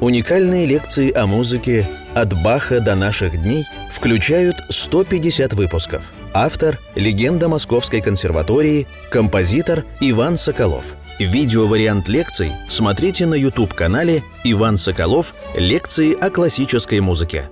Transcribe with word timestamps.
Уникальные 0.00 0.64
лекции 0.64 1.12
о 1.12 1.26
музыке 1.26 1.84
«От 2.14 2.32
Баха 2.44 2.78
до 2.78 2.94
наших 2.94 3.42
дней» 3.42 3.64
включают 3.90 4.54
150 4.68 5.54
выпусков. 5.54 6.12
Автор– 6.32 6.78
легенда 6.94 7.48
Московской 7.48 8.00
консерватории, 8.00 8.86
композитор 9.10 9.84
Иван 9.98 10.36
Соколов. 10.36 10.94
Видеовариант 11.18 12.08
лекций 12.08 12.52
смотрите 12.68 13.26
на 13.26 13.34
YouTube-канале 13.34 14.22
«Иван 14.44 14.76
Соколов. 14.76 15.34
Лекции 15.56 16.14
о 16.14 16.30
классической 16.30 17.00
музыке». 17.00 17.50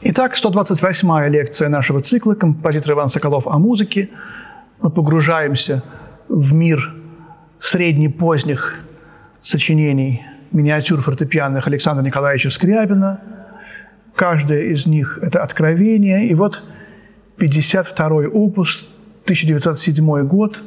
Итак, 0.00 0.34
128-я 0.42 1.28
лекция 1.28 1.68
нашего 1.68 2.00
цикла 2.00 2.32
«Композитор 2.32 2.92
Иван 2.92 3.10
Соколов 3.10 3.46
о 3.46 3.58
музыке». 3.58 4.08
Мы 4.80 4.88
погружаемся 4.88 5.84
в 6.30 6.54
мир 6.54 6.94
среднепоздних 7.60 8.80
сочинений 9.42 10.24
миниатюр 10.52 11.00
фортепианных 11.00 11.66
Александра 11.66 12.04
Николаевича 12.04 12.50
Скрябина. 12.50 13.20
Каждая 14.14 14.62
из 14.62 14.86
них– 14.86 15.18
это 15.22 15.42
откровение. 15.42 16.28
И 16.28 16.34
вот 16.34 16.62
52-й 17.38 18.26
опус, 18.26 18.88
1907 19.24 20.26
год, 20.26 20.62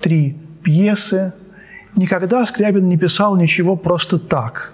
три 0.00 0.36
пьесы. 0.62 1.32
Никогда 1.96 2.44
Скрябин 2.46 2.88
не 2.88 2.98
писал 2.98 3.36
ничего 3.36 3.76
просто 3.76 4.18
так. 4.18 4.72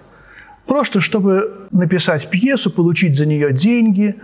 Просто 0.67 1.01
чтобы 1.01 1.69
написать 1.71 2.31
пьесу, 2.31 2.71
получить 2.71 3.17
за 3.17 3.27
нее 3.27 3.53
деньги, 3.53 4.17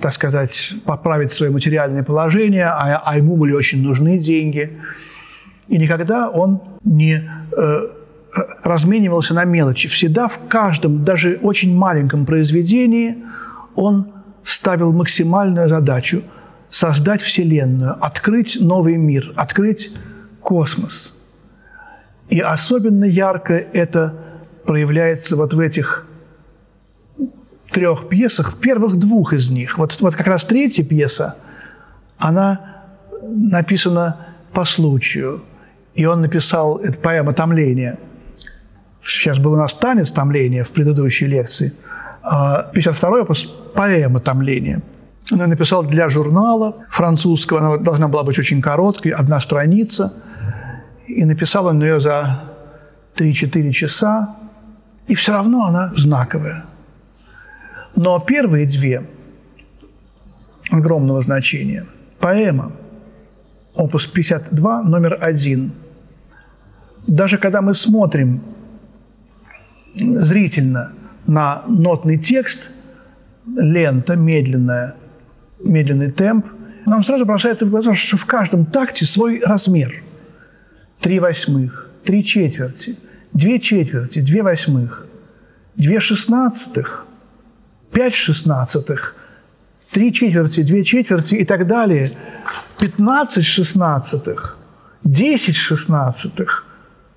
так 0.00 0.12
сказать, 0.12 0.72
поправить 0.84 1.32
свое 1.32 1.52
материальное 1.52 2.02
положение, 2.02 2.66
а, 2.66 3.00
а 3.04 3.16
ему 3.16 3.36
были 3.36 3.52
очень 3.52 3.82
нужны 3.82 4.18
деньги. 4.18 4.78
И 5.68 5.78
никогда 5.78 6.28
он 6.28 6.60
не 6.84 7.28
э, 7.56 7.88
разменивался 8.62 9.34
на 9.34 9.44
мелочи. 9.44 9.88
Всегда 9.88 10.28
в 10.28 10.46
каждом, 10.48 11.04
даже 11.04 11.38
очень 11.42 11.74
маленьком 11.74 12.26
произведении 12.26 13.24
он 13.74 14.12
ставил 14.44 14.92
максимальную 14.92 15.68
задачу– 15.68 16.22
создать 16.70 17.22
Вселенную, 17.22 17.96
открыть 18.04 18.58
новый 18.60 18.96
мир, 18.96 19.32
открыть 19.36 19.94
космос. 20.40 21.16
И 22.28 22.40
особенно 22.40 23.04
ярко 23.04 23.54
это 23.54 24.14
проявляется 24.64 25.36
вот 25.36 25.54
в 25.54 25.60
этих 25.60 26.06
трех 27.70 28.08
пьесах, 28.08 28.58
первых 28.58 28.96
двух 28.98 29.32
из 29.32 29.50
них. 29.50 29.78
Вот, 29.78 29.96
вот 30.00 30.14
как 30.14 30.26
раз 30.26 30.44
третья 30.44 30.84
пьеса, 30.84 31.36
она 32.18 32.84
написана 33.22 34.26
по 34.52 34.64
случаю. 34.64 35.42
И 35.94 36.04
он 36.04 36.20
написал, 36.20 36.78
это 36.78 36.98
поэма 36.98 37.32
«Томление», 37.32 37.98
Сейчас 39.06 39.38
был 39.38 39.52
у 39.52 39.56
нас 39.56 39.74
танец 39.74 40.10
томления 40.10 40.64
в 40.64 40.70
предыдущей 40.70 41.26
лекции. 41.26 41.72
52-й 42.24 43.22
а 43.22 43.74
поэма 43.74 44.20
томления. 44.20 44.82
Она 45.30 45.46
написала 45.46 45.84
для 45.84 46.08
журнала 46.08 46.84
французского, 46.90 47.60
она 47.60 47.76
должна 47.76 48.08
была 48.08 48.24
быть 48.24 48.38
очень 48.38 48.60
короткой, 48.60 49.12
одна 49.12 49.40
страница. 49.40 50.12
И 51.06 51.24
написал 51.24 51.66
он 51.66 51.82
ее 51.82 52.00
за 52.00 52.42
3-4 53.16 53.70
часа, 53.72 54.36
и 55.06 55.14
все 55.14 55.32
равно 55.32 55.66
она 55.66 55.92
знаковая. 55.96 56.64
Но 57.94 58.18
первые 58.18 58.66
две 58.66 59.06
огромного 60.70 61.22
значения. 61.22 61.86
Поэма, 62.18 62.72
опус 63.74 64.06
52, 64.06 64.82
номер 64.82 65.18
один. 65.20 65.72
Даже 67.06 67.38
когда 67.38 67.62
мы 67.62 67.74
смотрим 67.74 68.42
зрительно 69.96 70.92
на 71.26 71.64
нотный 71.66 72.18
текст, 72.18 72.70
лента 73.46 74.16
медленная, 74.16 74.94
медленный 75.58 76.12
темп, 76.12 76.46
нам 76.86 77.02
сразу 77.02 77.26
бросается 77.26 77.66
в 77.66 77.70
глаза, 77.70 77.94
что 77.94 78.16
в 78.16 78.26
каждом 78.26 78.66
такте 78.66 79.06
свой 79.06 79.40
размер. 79.44 80.02
Три 81.00 81.18
восьмых, 81.18 81.90
три 82.04 82.24
четверти, 82.24 82.96
две 83.32 83.58
четверти, 83.58 84.20
две 84.20 84.42
восьмых, 84.42 85.06
две 85.74 86.00
шестнадцатых, 86.00 87.06
пять 87.92 88.14
шестнадцатых, 88.14 89.14
три 89.90 90.12
четверти, 90.12 90.62
две 90.62 90.84
четверти 90.84 91.34
и 91.36 91.44
так 91.44 91.66
далее, 91.66 92.12
пятнадцать 92.78 93.46
шестнадцатых, 93.46 94.56
десять 95.04 95.56
шестнадцатых. 95.56 96.64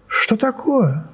Что 0.08 0.36
такое? 0.36 1.06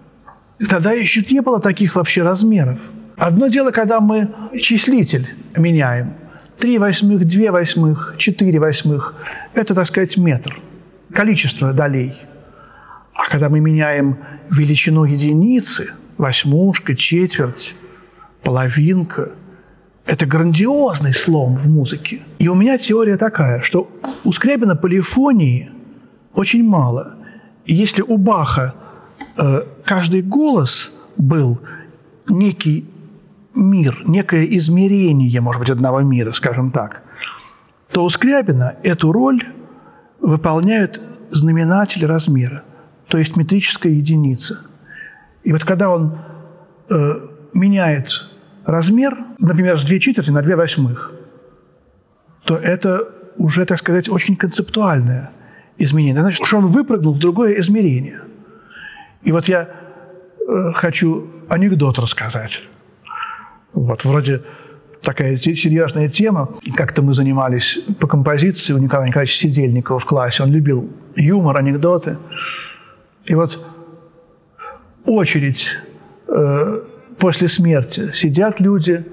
Тогда 0.69 0.93
еще 0.93 1.21
не 1.29 1.41
было 1.41 1.59
таких 1.59 1.95
вообще 1.95 2.23
размеров. 2.23 2.89
Одно 3.17 3.47
дело, 3.47 3.71
когда 3.71 3.99
мы 3.99 4.29
числитель 4.59 5.27
меняем. 5.55 6.13
Три 6.57 6.77
восьмых, 6.77 7.25
две 7.25 7.51
восьмых, 7.51 8.16
четыре 8.17 8.59
восьмых– 8.59 9.13
это, 9.53 9.75
так 9.75 9.85
сказать, 9.88 10.15
метр. 10.17 10.57
Количество 11.13 11.73
долей. 11.73 12.13
А 13.13 13.29
когда 13.29 13.49
мы 13.49 13.59
меняем 13.59 14.17
величину 14.49 15.03
единицы, 15.03 15.91
восьмушка, 16.17 16.95
четверть, 16.95 17.75
половинка– 18.41 19.31
это 20.05 20.25
грандиозный 20.25 21.13
слом 21.13 21.57
в 21.57 21.67
музыке. 21.67 22.21
И 22.39 22.47
у 22.47 22.55
меня 22.55 22.77
теория 22.77 23.17
такая, 23.17 23.61
что 23.61 23.91
у 24.23 24.31
Скрябина 24.31 24.75
полифонии 24.77 25.71
очень 26.33 26.63
мало. 26.63 27.15
И 27.65 27.75
если 27.75 28.01
у 28.01 28.17
Баха– 28.17 28.75
каждый 29.83 30.21
голос 30.21 30.91
был 31.17 31.59
некий 32.27 32.85
мир, 33.53 34.03
некое 34.05 34.45
измерение, 34.57 35.41
может 35.41 35.59
быть, 35.59 35.69
одного 35.69 36.01
мира, 36.01 36.31
скажем 36.31 36.71
так, 36.71 37.03
то 37.91 38.03
у 38.03 38.09
Скрябина 38.09 38.75
эту 38.83 39.11
роль 39.11 39.43
выполняют 40.19 41.01
знаменатель 41.31 42.05
размера, 42.05 42.63
то 43.07 43.17
есть 43.17 43.35
метрическая 43.37 43.93
единица. 43.93 44.61
И 45.43 45.51
вот 45.51 45.63
когда 45.63 45.89
он 45.89 46.17
э, 46.89 47.27
меняет 47.53 48.29
размер, 48.65 49.17
например, 49.39 49.79
с 49.79 49.85
2 49.85 49.99
четверти 49.99 50.31
на 50.31 50.41
2 50.41 50.55
восьмых, 50.55 51.11
то 52.43 52.57
это 52.57 53.07
уже, 53.37 53.65
так 53.65 53.79
сказать, 53.79 54.09
очень 54.09 54.35
концептуальное 54.35 55.31
изменение. 55.77 56.21
Значит, 56.21 56.45
что 56.45 56.57
он 56.57 56.67
выпрыгнул 56.67 57.13
в 57.13 57.19
другое 57.19 57.59
измерение– 57.59 58.21
и 59.25 59.31
вот 59.31 59.47
я 59.47 59.68
э, 60.47 60.72
хочу 60.74 61.28
анекдот 61.50 62.00
рассказать. 62.00 62.63
Вот, 63.74 64.06
вроде 64.06 64.44
такая 65.02 65.38
серьезная 65.38 66.09
тема. 66.09 66.50
Как-то 66.75 67.02
мы 67.02 67.13
занимались 67.13 67.80
по 68.00 68.08
композиции 68.08 68.74
у 68.74 68.78
Николая 68.78 69.09
Николаевича 69.09 69.38
Сидельникова 69.38 70.00
в 70.00 70.06
классе. 70.06 70.44
Он 70.44 70.52
любил 70.52 70.90
юмор, 71.16 71.58
анекдоты. 71.58 72.18
И 73.25 73.34
вот 73.34 73.66
очередь 75.06 75.75
э, 76.28 76.81
после 77.18 77.50
смерти. 77.50 78.12
Сидят 78.13 78.59
люди 78.59 79.06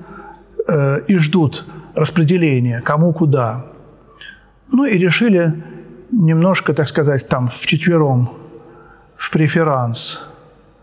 э, 0.68 1.00
и 1.08 1.16
ждут 1.16 1.66
распределения, 1.94 2.82
кому 2.82 3.14
куда. 3.14 3.66
Ну 4.70 4.84
и 4.84 4.98
решили 4.98 5.54
немножко, 6.10 6.74
так 6.74 6.88
сказать, 6.88 7.28
там 7.28 7.48
вчетвером 7.48 8.41
в 9.22 9.30
преферанс. 9.30 10.20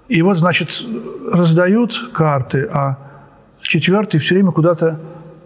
И 0.08 0.22
вот, 0.22 0.38
значит, 0.38 0.82
раздают 1.30 2.12
карты, 2.14 2.70
а 2.72 2.98
четвертый 3.62 4.20
все 4.22 4.36
время 4.36 4.52
куда-то 4.54 4.98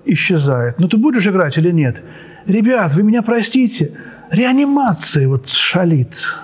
исчезает. 0.06 0.80
Ну, 0.80 0.88
ты 0.88 0.98
будешь 0.98 1.26
играть 1.26 1.58
или 1.58 1.72
нет? 1.72 2.04
Ребят, 2.46 2.94
вы 2.94 3.02
меня 3.02 3.24
простите, 3.24 3.94
реанимация 4.30 5.28
вот 5.28 5.50
шалит. 5.50 6.38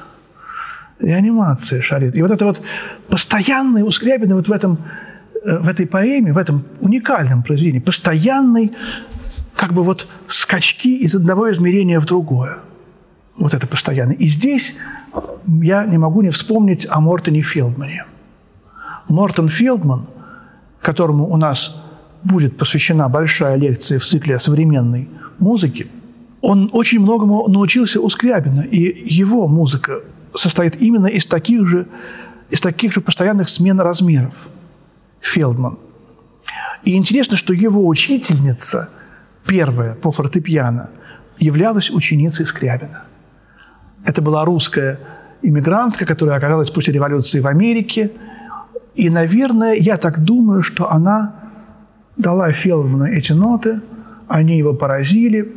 Реанимация 1.00 1.84
шалит. 1.84 2.16
И 2.16 2.22
вот 2.24 2.32
это 2.32 2.46
вот 2.46 2.62
постоянный 3.10 3.84
у 3.84 3.92
Скрябина 3.92 4.36
вот 4.36 4.48
в, 4.48 4.52
этом, 4.52 4.80
э, 5.46 5.60
в 5.60 5.68
этой 5.68 5.86
поэме, 5.86 6.34
в 6.34 6.38
этом 6.40 6.64
уникальном 6.82 7.44
произведении, 7.44 7.80
постоянный 7.80 8.72
как 9.56 9.74
бы 9.74 9.84
вот 9.84 10.08
скачки 10.28 10.98
из 10.98 11.14
одного 11.14 11.52
измерения 11.52 12.00
в 12.00 12.06
другое. 12.06 12.58
Вот 13.38 13.54
это 13.54 13.68
постоянно. 13.68 14.14
И 14.14 14.26
здесь 14.28 14.74
я 15.62 15.86
не 15.86 15.98
могу 15.98 16.22
не 16.22 16.30
вспомнить 16.30 16.88
о 16.90 17.00
Мортоне 17.00 17.42
Филдмане. 17.42 18.06
Мортон 19.08 19.50
Филдман, 19.50 20.08
которому 20.82 21.28
у 21.28 21.38
нас 21.38 21.82
будет 22.24 22.58
посвящена 22.58 23.10
большая 23.10 23.56
лекция 23.56 24.00
в 24.00 24.06
цикле 24.06 24.36
о 24.36 24.40
современной 24.40 25.10
музыке, 25.40 25.88
он 26.42 26.70
очень 26.74 27.00
многому 27.00 27.48
научился 27.48 28.00
у 28.00 28.10
Скрябина, 28.10 28.62
и 28.62 29.14
его 29.14 29.48
музыка 29.48 30.02
состоит 30.34 30.82
именно 30.82 31.08
из 31.08 31.26
таких 31.26 31.68
же, 31.68 31.88
из 32.50 32.62
таких 32.62 32.94
же 32.94 33.02
постоянных 33.02 33.50
смен 33.50 33.80
размеров. 33.80 34.50
Фелдман. 35.20 35.78
И 36.84 36.96
интересно, 36.96 37.36
что 37.36 37.54
его 37.54 37.86
учительница, 37.86 38.90
первая 39.46 39.96
по 39.96 40.12
фортепиано, 40.12 40.90
являлась 41.40 41.92
ученицей 41.92 42.46
Скрябина. 42.46 43.04
Это 44.06 44.22
была 44.22 44.46
русская 44.46 45.00
иммигрантка, 45.42 46.06
которая 46.06 46.38
оказалась 46.38 46.70
после 46.70 46.94
революции 46.94 47.40
в 47.40 47.48
Америке. 47.48 48.12
И, 48.96 49.10
наверное, 49.10 49.76
я 49.76 49.98
так 49.98 50.20
думаю, 50.20 50.64
что 50.64 50.92
она 50.92 51.36
дала 52.18 52.52
Фелдману 52.52 53.06
эти 53.06 53.32
ноты, 53.32 53.82
они 54.28 54.58
его 54.58 54.74
поразили. 54.74 55.54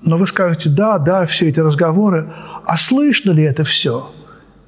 Но 0.00 0.16
вы 0.16 0.26
скажете, 0.26 0.68
да, 0.68 0.98
да, 0.98 1.24
все 1.26 1.48
эти 1.48 1.60
разговоры, 1.60 2.32
а 2.66 2.76
слышно 2.76 3.30
ли 3.30 3.42
это 3.42 3.64
все? 3.64 4.12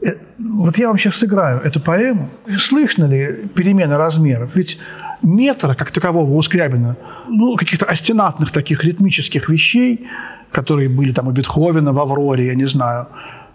Э, 0.02 0.12
вот 0.38 0.78
я 0.78 0.88
вам 0.88 0.99
сейчас 0.99 1.17
сыграю 1.17 1.61
эту 1.61 1.81
поэму. 1.81 2.31
Слышно 2.58 3.05
ли 3.05 3.49
перемена 3.55 3.99
размеров? 3.99 4.55
Ведь 4.55 4.78
метра, 5.23 5.75
как 5.75 5.90
такового, 5.90 6.31
у 6.31 6.43
Скрябина, 6.43 6.96
ну, 7.28 7.56
каких-то 7.56 7.87
остенатных 7.87 8.50
таких 8.50 8.84
ритмических 8.84 9.49
вещей, 9.49 10.06
которые 10.53 10.89
были 10.89 11.13
там 11.13 11.29
у 11.29 11.31
Бетховена, 11.33 11.93
в 11.93 11.99
«Авроре», 11.99 12.47
я 12.47 12.55
не 12.55 12.67
знаю, 12.67 13.09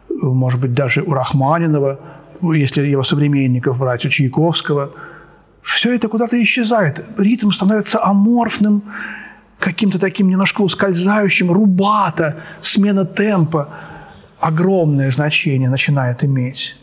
может 0.10 0.60
быть, 0.60 0.74
даже 0.74 1.02
у 1.02 1.14
Рахманинова, 1.14 2.00
если 2.42 2.86
его 2.86 3.04
современников 3.04 3.80
брать, 3.80 4.06
у 4.06 4.10
Чайковского, 4.10 4.92
все 5.64 5.96
это 5.96 6.08
куда-то 6.08 6.42
исчезает. 6.42 7.06
Ритм 7.18 7.52
становится 7.52 8.04
аморфным, 8.04 8.84
каким-то 9.60 10.00
таким 10.00 10.28
немножко 10.28 10.62
ускользающим, 10.62 11.52
рубата, 11.52 12.38
смена 12.62 13.06
темпа 13.06 13.70
огромное 14.40 15.12
значение 15.12 15.70
начинает 15.70 16.24
иметь. 16.24 16.76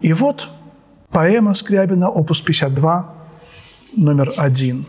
И 0.00 0.12
вот 0.12 0.48
поэма 1.10 1.54
Скрябина, 1.54 2.10
опус 2.10 2.40
52, 2.40 3.14
номер 3.96 4.32
один. 4.36 4.84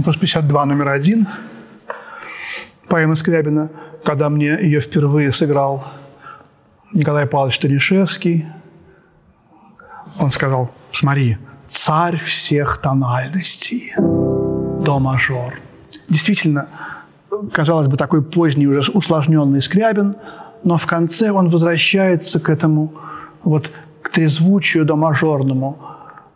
Опус 0.00 0.16
52, 0.16 0.64
номер 0.64 0.88
один. 0.88 1.26
Поэма 2.88 3.16
Скрябина, 3.16 3.68
когда 4.02 4.30
мне 4.30 4.46
ее 4.46 4.80
впервые 4.80 5.30
сыграл 5.30 5.84
Николай 6.94 7.26
Павлович 7.26 7.56
Станишевский, 7.56 8.46
он 10.18 10.30
сказал, 10.30 10.70
смотри, 10.90 11.36
царь 11.68 12.16
всех 12.16 12.78
тональностей, 12.78 13.92
до 13.98 14.98
мажор. 14.98 15.60
Действительно, 16.08 16.68
казалось 17.52 17.88
бы, 17.88 17.98
такой 17.98 18.22
поздний, 18.22 18.68
уже 18.68 18.90
усложненный 18.92 19.60
Скрябин, 19.60 20.16
но 20.64 20.78
в 20.78 20.86
конце 20.86 21.30
он 21.30 21.50
возвращается 21.50 22.40
к 22.40 22.48
этому 22.48 22.94
вот 23.42 23.70
к 24.00 24.08
трезвучию 24.08 24.86
до 24.86 24.96
мажорному– 24.96 25.78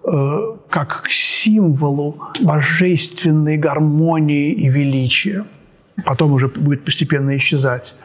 как 0.04 1.02
к 1.02 1.10
символу 1.10 2.20
божественной 2.40 3.56
гармонии 3.56 4.52
и 4.52 4.68
величия. 4.68 5.44
Потом 6.04 6.32
уже 6.32 6.48
будет 6.48 6.84
постепенно 6.84 7.34
исчезать 7.36 7.96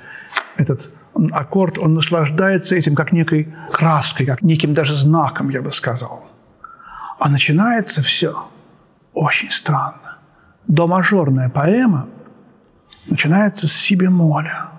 этот 0.56 0.89
аккорд, 1.32 1.77
он 1.77 1.96
наслаждается 1.96 2.75
этим 2.75 2.96
как 2.96 3.12
некой 3.12 3.53
краской, 3.72 4.25
как 4.25 4.41
неким 4.41 4.74
даже 4.74 4.96
знаком, 4.96 5.50
я 5.50 5.62
бы 5.62 5.72
сказал. 5.74 6.25
А 7.20 7.29
начинается 7.29 8.01
все 8.01 8.48
очень 9.13 9.51
странно. 9.51 10.20
До 10.68 10.88
мажорная 10.88 11.50
поэма 11.50 12.08
начинается 13.08 13.68
с 13.68 13.74
си 13.74 13.96
бемоля. 13.96 14.70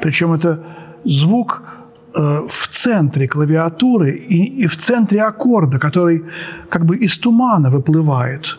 Причем 0.00 0.32
это 0.32 0.62
звук 1.04 1.62
Э, 1.62 1.79
в 2.14 2.68
центре 2.68 3.28
клавиатуры 3.28 4.16
и, 4.16 4.62
и 4.62 4.66
в 4.66 4.76
центре 4.76 5.22
аккорда, 5.22 5.78
который 5.78 6.24
как 6.68 6.84
бы 6.84 6.96
из 6.96 7.18
тумана 7.18 7.70
выплывает. 7.70 8.58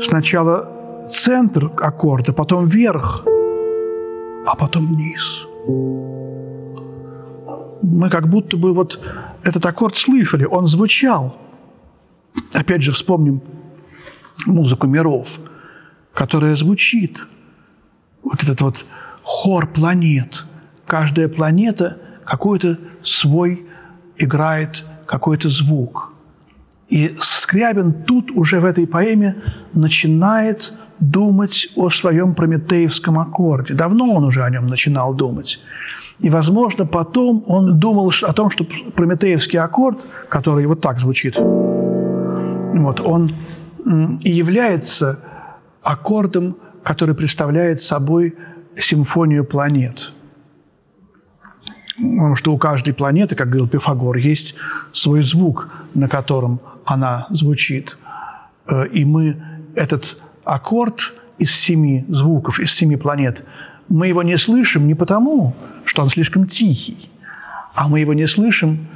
Сначала 0.00 1.08
центр 1.10 1.70
аккорда, 1.76 2.32
потом 2.32 2.66
вверх, 2.66 3.24
а 4.46 4.56
потом 4.56 4.96
низ. 4.96 5.46
Мы 7.82 8.10
как 8.10 8.28
будто 8.28 8.56
бы 8.56 8.72
вот 8.74 9.00
этот 9.42 9.64
аккорд 9.66 9.96
слышали, 9.96 10.44
он 10.44 10.66
звучал. 10.66 11.36
Опять 12.54 12.82
же, 12.82 12.92
вспомним 12.92 13.42
музыку 14.46 14.86
миров, 14.86 15.38
которая 16.14 16.56
звучит. 16.56 17.18
Вот 18.22 18.42
этот 18.42 18.60
вот 18.60 18.84
хор 19.22 19.66
планет. 19.66 20.46
Каждая 20.86 21.28
планета 21.28 21.98
какой-то 22.24 22.78
свой 23.02 23.66
играет 24.16 24.84
какой-то 25.06 25.48
звук. 25.48 26.12
И 26.88 27.16
Скрябин 27.20 28.04
тут 28.04 28.30
уже 28.30 28.60
в 28.60 28.64
этой 28.64 28.86
поэме 28.86 29.36
начинает 29.72 30.74
думать 31.00 31.68
о 31.74 31.90
своем 31.90 32.34
прометеевском 32.34 33.18
аккорде. 33.18 33.74
Давно 33.74 34.12
он 34.12 34.24
уже 34.24 34.44
о 34.44 34.50
нем 34.50 34.66
начинал 34.66 35.14
думать. 35.14 35.60
И, 36.18 36.30
возможно, 36.30 36.86
потом 36.86 37.44
он 37.46 37.78
думал 37.78 38.12
о 38.22 38.32
том, 38.32 38.50
что 38.50 38.64
прометеевский 38.94 39.58
аккорд, 39.58 40.06
который 40.28 40.66
вот 40.66 40.80
так 40.80 41.00
звучит, 41.00 41.36
вот, 41.36 43.00
он 43.00 43.36
и 44.22 44.30
является 44.30 45.18
аккордом, 45.82 46.56
который 46.82 47.14
представляет 47.14 47.82
собой 47.82 48.36
симфонию 48.78 49.44
планет. 49.44 50.12
Что 52.34 52.52
у 52.52 52.58
каждой 52.58 52.94
планеты, 52.94 53.34
как 53.34 53.48
говорил 53.48 53.68
Пифагор, 53.68 54.16
есть 54.16 54.54
свой 54.92 55.22
звук, 55.22 55.68
на 55.94 56.08
котором 56.08 56.60
она 56.84 57.26
звучит. 57.30 57.96
Э, 58.66 58.86
и 58.88 59.04
мы 59.04 59.36
этот 59.74 60.18
аккорд 60.44 61.12
из 61.38 61.54
семи 61.54 62.04
звуков, 62.08 62.58
из 62.58 62.72
семи 62.72 62.96
планет, 62.96 63.44
мы 63.88 64.08
его 64.08 64.22
не 64.22 64.38
слышим 64.38 64.86
не 64.86 64.94
потому, 64.94 65.54
что 65.84 66.02
он 66.02 66.10
слишком 66.10 66.46
тихий, 66.46 67.10
а 67.74 67.88
мы 67.88 68.00
его 68.00 68.14
не 68.14 68.26
слышим, 68.26 68.86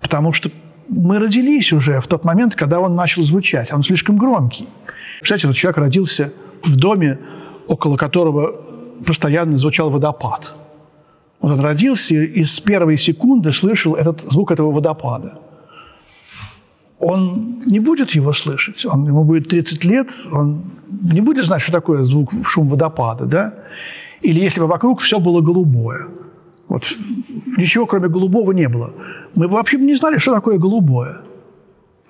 потому 0.00 0.32
что 0.32 0.50
мы 0.88 1.18
родились 1.18 1.72
уже 1.72 2.00
в 2.00 2.06
тот 2.06 2.24
момент, 2.24 2.54
когда 2.56 2.80
он 2.80 2.94
начал 2.94 3.22
звучать. 3.22 3.72
Он 3.72 3.84
слишком 3.84 4.16
громкий. 4.16 4.68
Представляете, 5.18 5.46
вот 5.46 5.56
человек 5.56 5.78
родился 5.78 6.32
в 6.64 6.76
доме, 6.76 7.18
около 7.68 7.96
которого 7.96 8.52
постоянно 9.06 9.56
звучал 9.56 9.90
водопад. 9.90 10.54
Он 11.40 11.60
родился 11.60 12.14
и 12.14 12.44
с 12.44 12.60
первой 12.60 12.98
секунды 12.98 13.52
слышал 13.52 13.94
этот 13.94 14.20
звук 14.20 14.50
этого 14.50 14.70
водопада. 14.70 15.38
Он 16.98 17.62
не 17.64 17.80
будет 17.80 18.10
его 18.10 18.32
слышать. 18.34 18.84
Он, 18.84 19.06
ему 19.06 19.24
будет 19.24 19.48
30 19.48 19.84
лет, 19.84 20.10
он 20.30 20.64
не 21.12 21.22
будет 21.22 21.46
знать, 21.46 21.62
что 21.62 21.72
такое 21.72 22.04
звук, 22.04 22.30
шум 22.44 22.68
водопада. 22.68 23.24
Да? 23.24 23.54
Или 24.20 24.40
если 24.40 24.60
бы 24.60 24.66
вокруг 24.66 25.00
все 25.00 25.18
было 25.18 25.40
голубое. 25.40 26.08
Вот 26.68 26.84
ничего, 27.56 27.86
кроме 27.86 28.08
голубого, 28.08 28.52
не 28.52 28.68
было. 28.68 28.92
Мы 29.34 29.48
бы 29.48 29.54
вообще 29.54 29.78
не 29.78 29.96
знали, 29.96 30.18
что 30.18 30.34
такое 30.34 30.58
голубое. 30.58 31.22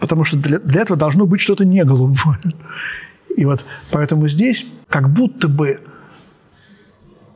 Потому 0.00 0.24
что 0.24 0.36
для, 0.38 0.58
для 0.58 0.82
этого 0.82 0.98
должно 0.98 1.24
быть 1.24 1.40
что-то 1.40 1.64
не 1.64 1.84
голубое. 1.84 2.40
И 3.36 3.44
вот 3.44 3.64
поэтому 3.92 4.28
здесь 4.28 4.66
как 4.88 5.08
будто 5.08 5.48
бы 5.48 5.80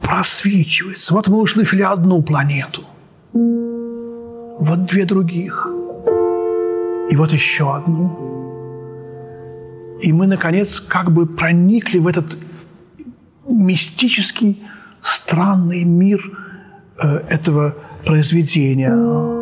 просвечивается. 0.04 1.14
Вот 1.14 1.28
мы 1.28 1.40
услышали 1.40 1.82
одну 1.82 2.23
планету, 2.23 2.84
вот 3.32 4.84
две 4.87 5.04
других, 5.04 5.66
и 7.11 7.16
вот 7.16 7.32
еще 7.32 7.75
одну. 7.75 8.34
И 10.02 10.12
мы, 10.12 10.26
наконец, 10.26 10.80
как 10.80 11.11
бы 11.11 11.26
проникли 11.26 11.99
в 11.99 12.06
этот 12.06 12.37
мистический, 13.49 14.62
странный 15.00 15.84
мир 15.84 16.20
э, 16.99 17.20
этого 17.28 17.75
произведения. 18.04 19.34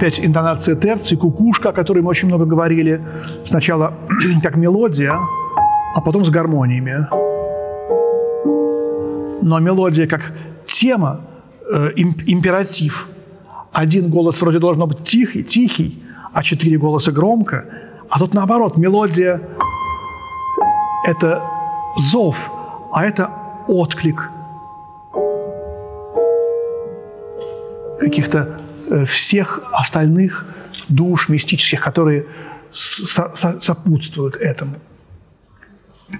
Опять 0.00 0.18
интонация 0.18 0.76
терции, 0.76 1.14
кукушка, 1.14 1.68
о 1.68 1.72
которой 1.72 2.00
мы 2.00 2.08
очень 2.08 2.28
много 2.28 2.46
говорили. 2.46 3.02
Сначала 3.44 3.92
как 4.42 4.56
мелодия, 4.56 5.14
а 5.94 6.00
потом 6.00 6.24
с 6.24 6.30
гармониями. 6.30 7.06
Но 9.42 9.58
мелодия 9.60 10.06
как 10.06 10.32
тема, 10.66 11.20
э, 11.70 11.90
императив. 11.96 13.08
Один 13.72 14.08
голос 14.08 14.40
вроде 14.40 14.58
должен 14.58 14.88
быть 14.88 15.04
тихий, 15.04 15.42
тихий, 15.42 16.02
а 16.32 16.42
четыре 16.42 16.78
голоса 16.78 17.12
громко. 17.12 17.66
А 18.08 18.18
тут 18.18 18.32
наоборот, 18.32 18.78
мелодия– 18.78 19.42
это 21.06 21.42
зов, 22.10 22.50
а 22.92 23.04
это 23.04 23.30
отклик 23.68 24.30
каких-то 28.00 28.59
всех 29.06 29.62
остальных 29.72 30.46
душ 30.88 31.28
мистических, 31.28 31.80
которые 31.80 32.26
со 32.72 33.32
сопутствуют 33.60 34.36
этому. 34.36 34.76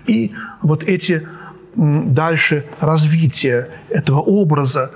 И 0.07 0.33
вот 0.63 0.85
эти 0.85 1.27
дальше 1.75 2.65
развитие 2.81 3.69
этого 3.89 4.21
образа, 4.21 4.91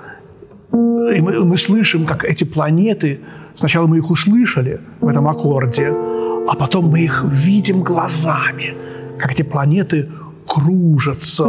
и 0.71 1.21
мы, 1.21 1.45
мы 1.45 1.57
слышим, 1.57 2.05
как 2.05 2.23
эти 2.23 2.43
планеты, 2.43 3.19
сначала 3.53 3.87
мы 3.87 3.97
их 3.97 4.09
услышали 4.09 4.79
в 4.99 5.07
этом 5.07 5.27
аккорде, 5.27 5.89
а 5.89 6.55
потом 6.55 6.87
мы 6.87 7.01
их 7.01 7.23
видим 7.25 7.81
глазами, 7.81 8.75
как 9.19 9.31
эти 9.31 9.43
планеты 9.43 10.09
кружатся. 10.47 11.43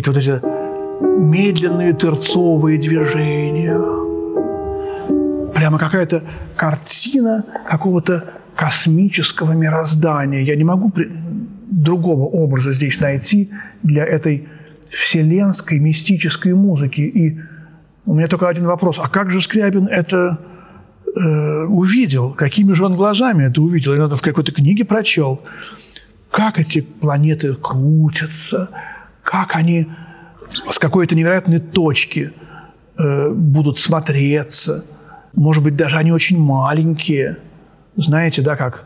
Какие-то 0.00 0.12
вот 0.12 0.18
эти 0.18 1.20
медленные 1.20 1.92
терцовые 1.92 2.78
движения. 2.78 3.78
Прямо 5.52 5.78
какая-то 5.78 6.22
картина 6.56 7.44
какого-то 7.68 8.24
космического 8.56 9.52
мироздания. 9.52 10.42
Я 10.42 10.56
не 10.56 10.64
могу 10.64 10.92
другого 11.70 12.24
образа 12.24 12.72
здесь 12.72 13.00
найти 13.00 13.50
для 13.82 14.04
этой 14.04 14.48
вселенской 14.90 15.78
мистической 15.78 16.54
музыки. 16.54 17.00
И 17.00 17.38
у 18.06 18.14
меня 18.14 18.26
только 18.26 18.48
один 18.48 18.66
вопрос. 18.66 18.98
А 19.02 19.08
как 19.08 19.30
же 19.30 19.40
Скрябин 19.40 19.86
это 19.86 20.38
э, 21.06 21.64
увидел? 21.64 22.30
Какими 22.32 22.72
же 22.72 22.84
он 22.84 22.96
глазами 22.96 23.44
это 23.44 23.60
увидел? 23.60 23.94
Я 23.94 24.06
это 24.06 24.16
в 24.16 24.22
какой-то 24.22 24.52
книге 24.52 24.84
прочел. 24.84 25.42
Как 26.30 26.58
эти 26.58 26.80
планеты 26.80 27.54
крутятся– 27.54 28.70
как 29.30 29.54
они 29.54 29.86
с 30.68 30.80
какой-то 30.80 31.14
невероятной 31.14 31.60
точки 31.60 32.32
э, 32.98 33.30
будут 33.32 33.78
смотреться. 33.78 34.84
Может 35.34 35.62
быть, 35.62 35.76
даже 35.76 35.98
они 35.98 36.10
очень 36.10 36.36
маленькие. 36.36 37.36
Знаете, 37.94 38.42
да, 38.42 38.56
как 38.56 38.84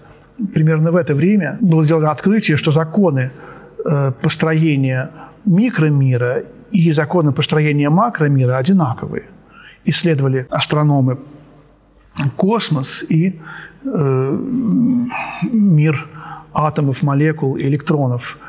примерно 0.52 0.92
в 0.92 0.96
это 0.96 1.14
время 1.14 1.56
было 1.62 1.82
сделано 1.84 2.10
открытие, 2.10 2.58
что 2.58 2.72
законы 2.72 3.30
э, 3.86 4.12
построения 4.20 5.10
микромира 5.46 6.42
и 6.70 6.92
законы 6.92 7.32
построения 7.32 7.88
макромира 7.88 8.58
одинаковые. 8.58 9.24
Исследовали 9.86 10.46
астрономы 10.50 11.20
космос 12.36 13.02
и 13.08 13.40
э, 13.82 14.38
мир 15.50 16.06
атомов, 16.52 17.02
молекул, 17.02 17.56
электронов– 17.56 18.38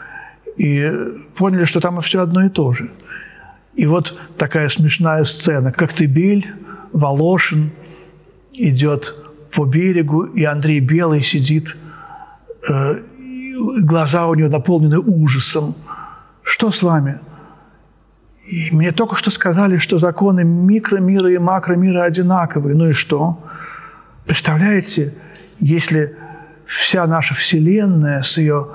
и 0.58 0.92
поняли, 1.36 1.66
что 1.66 1.80
там 1.80 2.02
все 2.02 2.22
одно 2.22 2.46
и 2.46 2.50
то 2.50 2.74
же. 2.74 2.92
И 3.76 3.86
вот 3.86 4.18
такая 4.38 4.70
смешная 4.70 5.24
сцена. 5.26 5.72
Коктебель, 5.72 6.48
Волошин 6.94 7.72
идет 8.54 9.16
по 9.52 9.66
берегу, 9.66 10.24
и 10.24 10.44
Андрей 10.44 10.80
Белый 10.80 11.24
сидит, 11.24 11.76
э, 12.70 13.02
глаза 13.82 14.28
у 14.28 14.36
него 14.36 14.50
наполнены 14.50 15.00
ужасом. 15.00 15.76
Что 16.44 16.72
с 16.72 16.82
вами? 16.82 17.20
И 18.48 18.70
мне 18.72 18.92
только 18.92 19.16
что 19.16 19.32
сказали, 19.32 19.78
что 19.78 19.98
законы 19.98 20.44
микромира 20.44 21.32
и 21.32 21.38
макромира 21.38 22.04
одинаковые. 22.04 22.76
Ну 22.76 22.90
и 22.90 22.94
что? 22.94 23.44
Представляете, 24.26 25.16
если 25.60 26.16
вся 26.66 27.08
наша 27.08 27.34
Вселенная 27.34 28.22
с 28.22 28.38
ее 28.38 28.68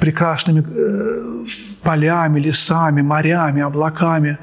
прекрасными 0.00 0.64
э, 0.66 1.46
полями, 1.82 2.40
лесами, 2.40 3.02
морями, 3.02 3.62
облаками, 3.62 4.38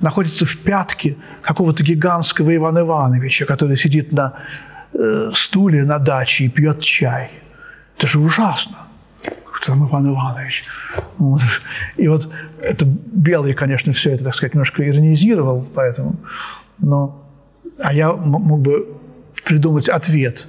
находится 0.00 0.44
в 0.44 0.56
пятке 0.58 1.16
какого-то 1.42 1.82
гигантского 1.82 2.54
Ивана 2.54 2.80
Ивановича, 2.80 3.44
который 3.44 3.76
сидит 3.76 4.12
на 4.12 4.32
э, 4.94 5.30
стуле 5.34 5.84
на 5.84 5.98
даче 5.98 6.44
и 6.44 6.48
пьет 6.48 6.80
чай. 6.80 7.30
Это 7.98 8.06
же 8.06 8.18
ужасно. 8.18 8.78
Там 9.64 9.88
Иван 9.88 10.08
Иванович. 10.08 10.64
И 11.96 12.08
вот 12.08 12.28
это 12.60 12.84
Белый, 12.84 13.54
конечно, 13.54 13.92
все 13.92 14.10
это, 14.10 14.24
так 14.24 14.34
сказать, 14.34 14.54
немножко 14.54 14.82
иронизировал, 14.82 15.64
поэтому, 15.74 16.16
но 16.78 17.22
а 17.78 17.92
я 17.92 18.12
мог 18.12 18.60
бы 18.60 18.96
придумать 19.44 19.88
ответ. 19.88 20.48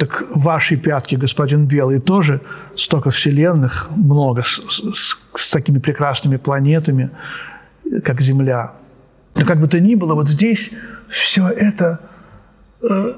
Так 0.00 0.24
ваши 0.30 0.76
пятки, 0.76 1.14
господин 1.14 1.66
Белый, 1.66 2.00
тоже 2.00 2.40
столько 2.74 3.10
вселенных, 3.10 3.90
много, 3.94 4.42
с, 4.42 4.58
с, 4.66 5.18
с 5.36 5.50
такими 5.50 5.78
прекрасными 5.78 6.38
планетами, 6.38 7.10
как 8.02 8.22
Земля. 8.22 8.72
Но 9.34 9.44
как 9.44 9.60
бы 9.60 9.68
то 9.68 9.78
ни 9.78 9.94
было, 9.96 10.14
вот 10.14 10.26
здесь 10.26 10.70
все 11.10 11.48
это 11.48 12.00
э, 12.82 13.12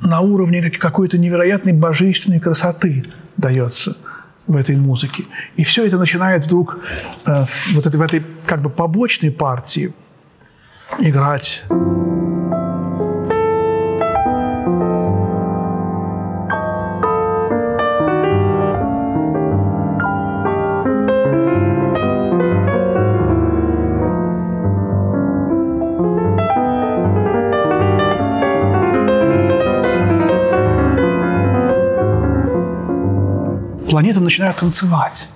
на 0.00 0.20
уровне 0.20 0.70
какой-то 0.70 1.18
невероятной 1.18 1.74
божественной 1.74 2.40
красоты 2.40 3.04
дается 3.36 3.98
в 4.46 4.56
этой 4.56 4.76
музыке. 4.76 5.24
И 5.56 5.64
все 5.64 5.86
это 5.86 5.98
начинает 5.98 6.46
вдруг 6.46 6.78
э, 7.26 7.44
вот 7.74 7.86
это, 7.86 7.98
в 7.98 8.00
этой 8.00 8.24
как 8.46 8.62
бы 8.62 8.70
побочной 8.70 9.30
партии 9.30 9.92
играть. 10.98 11.62
Планеты 33.96 34.20
начинают 34.20 34.58
танцевать. 34.58 35.30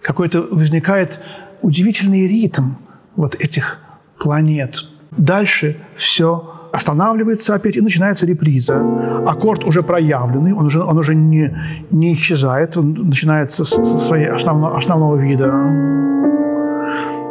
Какой-то 0.00 0.46
возникает 0.52 1.18
удивительный 1.60 2.28
ритм 2.28 2.74
вот 3.16 3.34
этих 3.34 3.80
планет. 4.16 4.84
Дальше 5.16 5.76
все 5.96 6.68
останавливается 6.72 7.56
опять, 7.56 7.74
и 7.74 7.80
начинается 7.80 8.24
реприза. 8.24 8.80
Аккорд 9.26 9.64
уже 9.64 9.82
проявленный, 9.82 10.52
он 10.52 10.66
уже, 10.66 10.84
он 10.84 10.98
уже 10.98 11.16
не, 11.16 11.52
не 11.90 12.12
исчезает, 12.12 12.76
он 12.76 12.92
начинается 12.92 13.64
со 13.64 13.98
своей 13.98 14.28
основно, 14.28 14.76
основного 14.76 15.16
вида. 15.16 15.50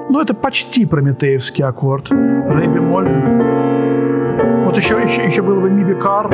Ну, 0.09 0.19
это 0.19 0.33
почти 0.33 0.85
прометеевский 0.85 1.63
аккорд. 1.63 2.11
Ре 2.11 2.67
бемоль. 2.67 3.07
Вот 4.65 4.75
еще, 4.75 4.95
еще, 4.95 5.23
еще 5.25 5.41
было 5.41 5.61
бы 5.61 5.69
ми 5.69 5.85
бекар 5.85 6.27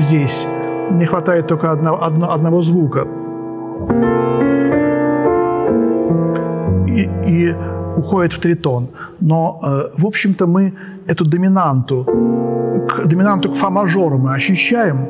здесь 0.00 0.46
не 0.90 1.06
хватает 1.06 1.46
только 1.46 1.72
одного, 1.72 2.02
одно, 2.02 2.32
одного 2.32 2.62
звука. 2.62 3.06
И, 6.86 7.08
и 7.26 7.56
уходит 7.96 8.32
в 8.32 8.38
тритон. 8.38 8.88
Но, 9.20 9.60
э, 9.62 10.00
в 10.00 10.06
общем-то, 10.06 10.46
мы 10.46 10.72
эту 11.06 11.24
доминанту, 11.24 12.04
к, 12.88 13.06
доминанту 13.06 13.50
к 13.50 13.54
фа-мажору 13.54 14.18
мы 14.18 14.34
ощущаем, 14.34 15.06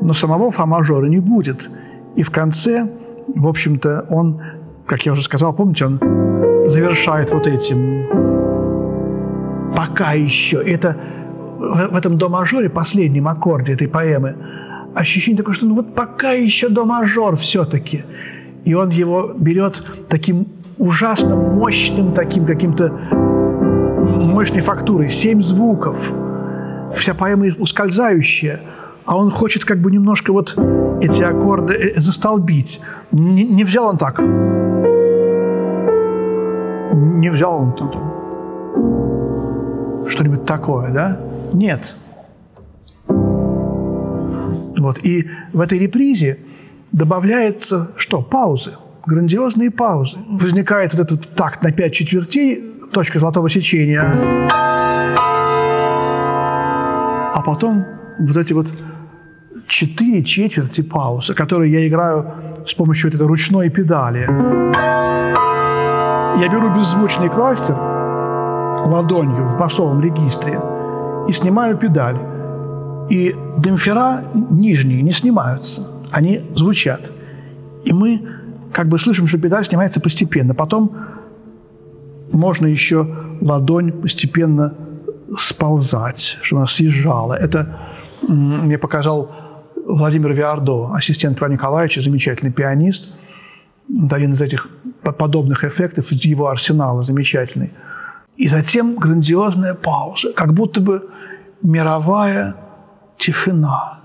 но 0.00 0.14
самого 0.14 0.50
фа-мажора 0.50 1.08
не 1.08 1.20
будет. 1.20 1.70
И 2.16 2.22
в 2.22 2.30
конце, 2.30 2.86
в 3.34 3.46
общем-то, 3.46 4.06
он, 4.10 4.40
как 4.86 5.06
я 5.06 5.12
уже 5.12 5.22
сказал, 5.22 5.56
помните, 5.56 5.86
он 5.86 6.00
завершает 6.66 7.32
вот 7.32 7.46
этим 7.46 8.06
«пока 9.76 10.12
еще». 10.12 10.56
Это 10.56 10.96
в 11.58 11.94
этом 11.94 12.16
до-мажоре, 12.16 12.68
последнем 12.68 13.28
аккорде 13.28 13.74
этой 13.74 13.88
поэмы, 13.88 14.34
ощущение 14.94 15.38
такое, 15.38 15.54
что 15.54 15.66
ну 15.66 15.74
вот 15.76 15.94
пока 15.94 16.32
еще 16.32 16.68
до 16.68 16.84
мажор 16.84 17.36
все-таки. 17.36 18.04
И 18.64 18.74
он 18.74 18.90
его 18.90 19.32
берет 19.36 19.82
таким 20.08 20.46
ужасно 20.78 21.36
мощным, 21.36 22.12
таким 22.12 22.44
каким-то 22.44 22.90
мощной 22.90 24.60
фактурой. 24.62 25.08
Семь 25.08 25.42
звуков. 25.42 26.10
Вся 26.96 27.14
поэма 27.14 27.46
ускользающая. 27.58 28.60
А 29.06 29.16
он 29.16 29.30
хочет 29.30 29.64
как 29.64 29.78
бы 29.78 29.90
немножко 29.90 30.32
вот 30.32 30.56
эти 31.00 31.22
аккорды 31.22 31.74
э, 31.74 32.00
застолбить. 32.00 32.80
Не, 33.12 33.44
не 33.44 33.64
взял 33.64 33.86
он 33.86 33.98
так. 33.98 34.20
Не 36.92 37.30
взял 37.30 37.54
он 37.56 37.72
там 37.74 38.10
что-нибудь 40.10 40.44
такое, 40.44 40.90
да? 40.90 41.18
Нет. 41.52 41.96
Вот. 44.80 44.98
И 45.02 45.28
в 45.52 45.60
этой 45.60 45.78
репризе 45.78 46.38
добавляется 46.92 47.92
что? 47.96 48.22
Паузы. 48.22 48.72
Грандиозные 49.06 49.70
паузы. 49.70 50.16
Возникает 50.28 50.94
вот 50.94 51.02
этот 51.02 51.34
такт 51.34 51.62
на 51.62 51.70
пять 51.72 51.92
четвертей, 51.94 52.64
точка 52.92 53.18
золотого 53.18 53.48
сечения. 53.48 54.02
А 57.32 57.42
потом 57.44 57.84
вот 58.18 58.36
эти 58.36 58.52
вот 58.52 58.66
четыре 59.68 60.24
четверти 60.24 60.80
паузы, 60.82 61.34
которые 61.34 61.72
я 61.72 61.86
играю 61.86 62.26
с 62.66 62.74
помощью 62.74 63.10
вот 63.10 63.14
этой 63.16 63.26
ручной 63.26 63.70
педали. 63.70 64.28
Я 66.40 66.48
беру 66.48 66.74
беззвучный 66.74 67.28
кластер 67.28 67.76
ладонью 68.86 69.44
в 69.44 69.58
басовом 69.58 70.00
регистре 70.00 70.60
и 71.28 71.32
снимаю 71.32 71.76
педаль. 71.76 72.29
И 73.10 73.34
демпфера 73.58 74.24
нижние 74.34 75.02
не 75.02 75.10
снимаются, 75.10 75.86
они 76.12 76.44
звучат. 76.54 77.10
И 77.84 77.92
мы 77.92 78.22
как 78.72 78.88
бы 78.88 78.98
слышим, 79.00 79.26
что 79.26 79.36
педаль 79.36 79.64
снимается 79.64 80.00
постепенно. 80.00 80.54
Потом 80.54 80.96
можно 82.30 82.66
еще 82.66 83.12
ладонь 83.40 83.90
постепенно 83.92 84.74
сползать, 85.36 86.38
что 86.40 86.58
она 86.58 86.68
съезжала. 86.68 87.34
Это 87.34 87.80
мне 88.28 88.78
показал 88.78 89.32
Владимир 89.86 90.32
Виардо, 90.32 90.94
ассистент 90.94 91.38
Ивана 91.38 91.54
Николаевича, 91.54 92.00
замечательный 92.00 92.52
пианист. 92.52 93.12
Это 94.04 94.14
один 94.14 94.34
из 94.34 94.40
этих 94.40 94.68
подобных 95.02 95.64
эффектов 95.64 96.12
его 96.12 96.46
арсенала, 96.46 97.02
замечательный. 97.02 97.72
И 98.36 98.46
затем 98.48 98.94
грандиозная 98.94 99.74
пауза, 99.74 100.32
как 100.32 100.54
будто 100.54 100.80
бы 100.80 101.08
мировая 101.60 102.54
тишина. 103.20 104.00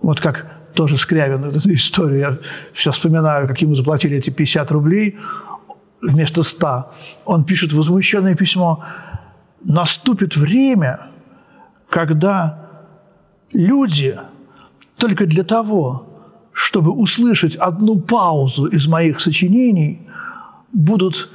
Вот 0.00 0.20
как 0.20 0.46
тоже 0.74 0.98
Скрябин, 0.98 1.44
эту 1.44 1.72
историю, 1.72 2.18
я 2.18 2.38
сейчас 2.74 2.96
вспоминаю, 2.96 3.48
как 3.48 3.62
ему 3.62 3.74
заплатили 3.74 4.16
эти 4.16 4.30
50 4.30 4.70
рублей 4.70 5.18
вместо 6.02 6.42
100. 6.42 6.92
Он 7.24 7.44
пишет 7.44 7.72
возмущенное 7.72 8.34
письмо. 8.34 8.84
Наступит 9.64 10.36
время, 10.36 10.98
когда 11.88 12.58
люди 13.52 14.18
только 14.98 15.26
для 15.26 15.44
того, 15.44 16.06
чтобы 16.52 16.92
услышать 16.92 17.56
одну 17.56 17.98
паузу 17.98 18.66
из 18.66 18.86
моих 18.86 19.20
сочинений, 19.20 20.00
будут 20.72 21.30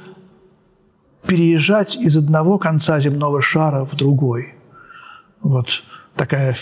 переезжать 1.26 1.96
из 1.96 2.16
одного 2.16 2.58
конца 2.58 3.00
земного 3.00 3.42
шара 3.42 3.84
в 3.84 3.94
другой. 3.96 4.54
Вот 5.40 5.82
такая, 6.16 6.54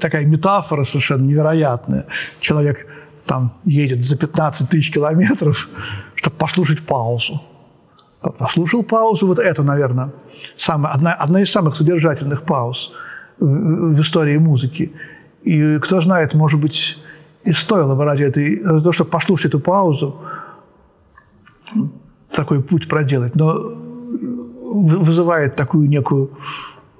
такая 0.00 0.26
метафора 0.26 0.84
совершенно 0.84 1.22
невероятная. 1.22 2.06
Человек 2.40 2.86
там 3.26 3.54
едет 3.64 4.04
за 4.04 4.16
15 4.16 4.68
тысяч 4.68 4.92
километров, 4.92 5.68
чтобы 6.14 6.36
послушать 6.36 6.86
паузу. 6.86 7.42
Послушал 8.38 8.82
паузу, 8.82 9.26
вот 9.26 9.38
это, 9.38 9.62
наверное, 9.62 10.10
самая, 10.56 10.94
одна, 10.94 11.14
одна 11.14 11.42
из 11.42 11.50
самых 11.50 11.76
содержательных 11.76 12.42
пауз 12.42 12.92
в, 13.38 13.46
в 13.94 14.00
истории 14.00 14.38
музыки. 14.38 14.92
И 15.42 15.78
кто 15.78 16.00
знает, 16.00 16.34
может 16.34 16.60
быть, 16.60 16.98
и 17.44 17.52
стоило 17.52 17.94
бы 17.94 18.04
ради 18.04 18.22
этой, 18.22 18.62
ради 18.64 18.80
того, 18.80 18.92
чтобы 18.92 19.10
послушать 19.10 19.46
эту 19.46 19.60
паузу, 19.60 20.20
такой 22.30 22.62
путь 22.62 22.88
проделать. 22.88 23.34
Но 23.34 23.54
вызывает 24.74 25.54
такую 25.56 25.88
некую 25.88 26.30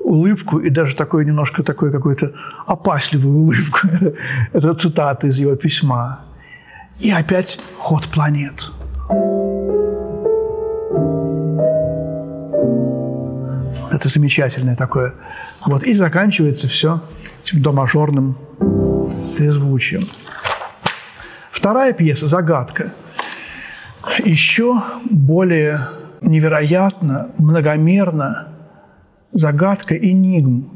улыбку 0.05 0.59
и 0.61 0.71
даже 0.71 0.95
такую 0.95 1.27
немножко 1.27 1.63
такой 1.63 1.91
какую-то 1.91 2.33
опасливую 2.67 3.39
улыбку. 3.39 3.89
Это 4.53 4.75
цитата 4.75 5.27
из 5.27 5.39
его 5.39 5.57
письма. 5.57 6.21
И 7.01 7.11
опять 7.11 7.59
ход 7.77 8.07
планет. 8.09 8.71
Это 13.91 14.09
замечательное 14.09 14.77
такое. 14.77 15.15
Вот. 15.65 15.83
И 15.85 15.95
заканчивается 15.95 16.69
все 16.69 17.01
этим 17.45 17.63
домажорным 17.63 18.37
трезвучием. 19.37 20.09
Вторая 21.51 21.93
пьеса 21.93 22.29
«Загадка» 22.29 22.93
еще 24.25 24.83
более 25.11 25.81
невероятно, 26.21 27.31
многомерно 27.39 28.54
загадка 29.35 29.95
«Энигм», 29.97 30.71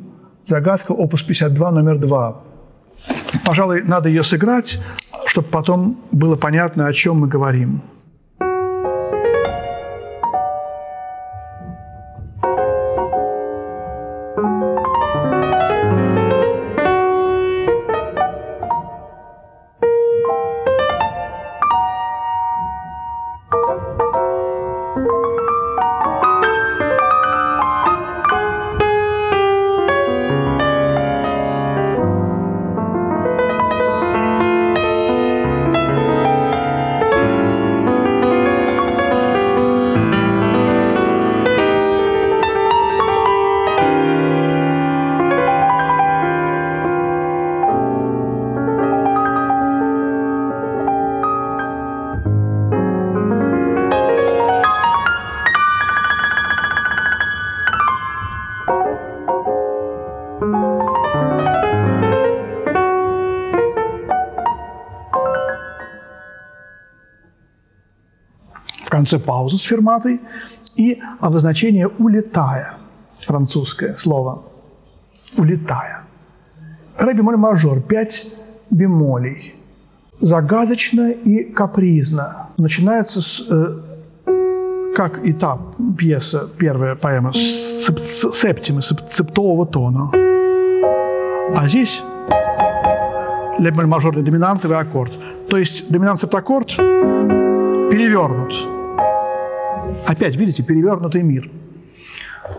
загадка 0.46 0.92
опус 0.92 1.22
52 1.22 1.70
номер 1.70 1.98
2. 1.98 2.40
Пожалуй, 3.44 3.82
надо 3.82 4.08
ее 4.08 4.24
сыграть, 4.24 4.80
чтобы 5.26 5.48
потом 5.48 5.96
было 6.10 6.36
понятно, 6.36 6.86
о 6.86 6.92
чем 6.92 7.20
мы 7.20 7.28
говорим. 7.28 7.80
Конце 69.08 69.18
паузы 69.18 69.58
с 69.58 69.62
ферматой 69.62 70.20
и 70.76 71.00
обозначение 71.20 71.88
«улетая» 71.88 72.74
французское 73.26 73.96
слово 73.96 74.42
«улетая». 75.36 76.02
Ре 76.98 77.14
бемоль 77.14 77.36
мажор, 77.36 77.80
пять 77.80 78.26
бемолей. 78.70 79.54
Загадочно 80.20 81.10
и 81.10 81.44
капризно. 81.44 82.48
Начинается 82.56 83.20
с, 83.20 83.44
э, 83.48 84.92
как 84.94 85.26
этап 85.26 85.60
пьеса, 85.96 86.48
первая 86.58 86.96
поэма, 86.96 87.32
с, 87.32 87.86
с 87.86 88.32
септимы, 88.34 88.82
с 88.82 88.94
септового 89.10 89.64
тона. 89.64 90.10
А 91.56 91.68
здесь 91.68 92.02
ля 93.58 93.70
бемоль 93.70 93.86
мажорный 93.86 94.22
доминантовый 94.22 94.76
аккорд. 94.76 95.12
То 95.48 95.56
есть 95.56 95.88
доминант 95.88 96.20
септаккорд 96.20 96.76
перевернут 97.90 98.77
Опять, 100.06 100.37
видите, 100.37 100.62
перевернутый 100.62 101.22
мир. 101.22 101.50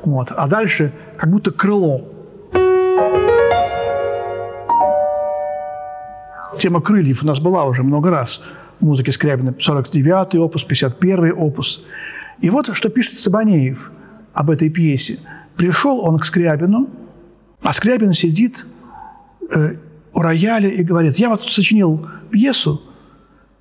Вот. 0.04 0.32
А 0.32 0.48
дальше 0.48 0.92
как 1.18 1.30
будто 1.30 1.52
крыло. 1.52 2.08
Тема 6.58 6.82
крыльев 6.82 7.24
у 7.24 7.26
нас 7.26 7.40
была 7.40 7.66
уже 7.66 7.84
много 7.84 8.10
раз. 8.10 8.44
Музыки 8.80 9.10
Скрябина 9.10 9.52
49-й 9.52 10.38
опус, 10.40 10.66
51-й 10.68 11.32
опус. 11.32 11.84
И 12.42 12.50
вот 12.50 12.74
что 12.76 12.90
пишет 12.90 13.20
Сабанеев 13.20 13.92
об 14.34 14.50
этой 14.50 14.70
пьесе. 14.70 15.20
Пришел 15.56 16.00
он 16.00 16.20
к 16.20 16.26
Скрябину, 16.26 16.90
а 17.62 17.74
Скрябин 17.74 18.14
сидит 18.14 18.66
э, 19.54 19.76
у 20.14 20.22
рояля 20.22 20.70
и 20.70 20.84
говорит, 20.84 21.18
я 21.18 21.30
вот 21.30 21.44
сочинил 21.44 22.08
пьесу, 22.30 22.82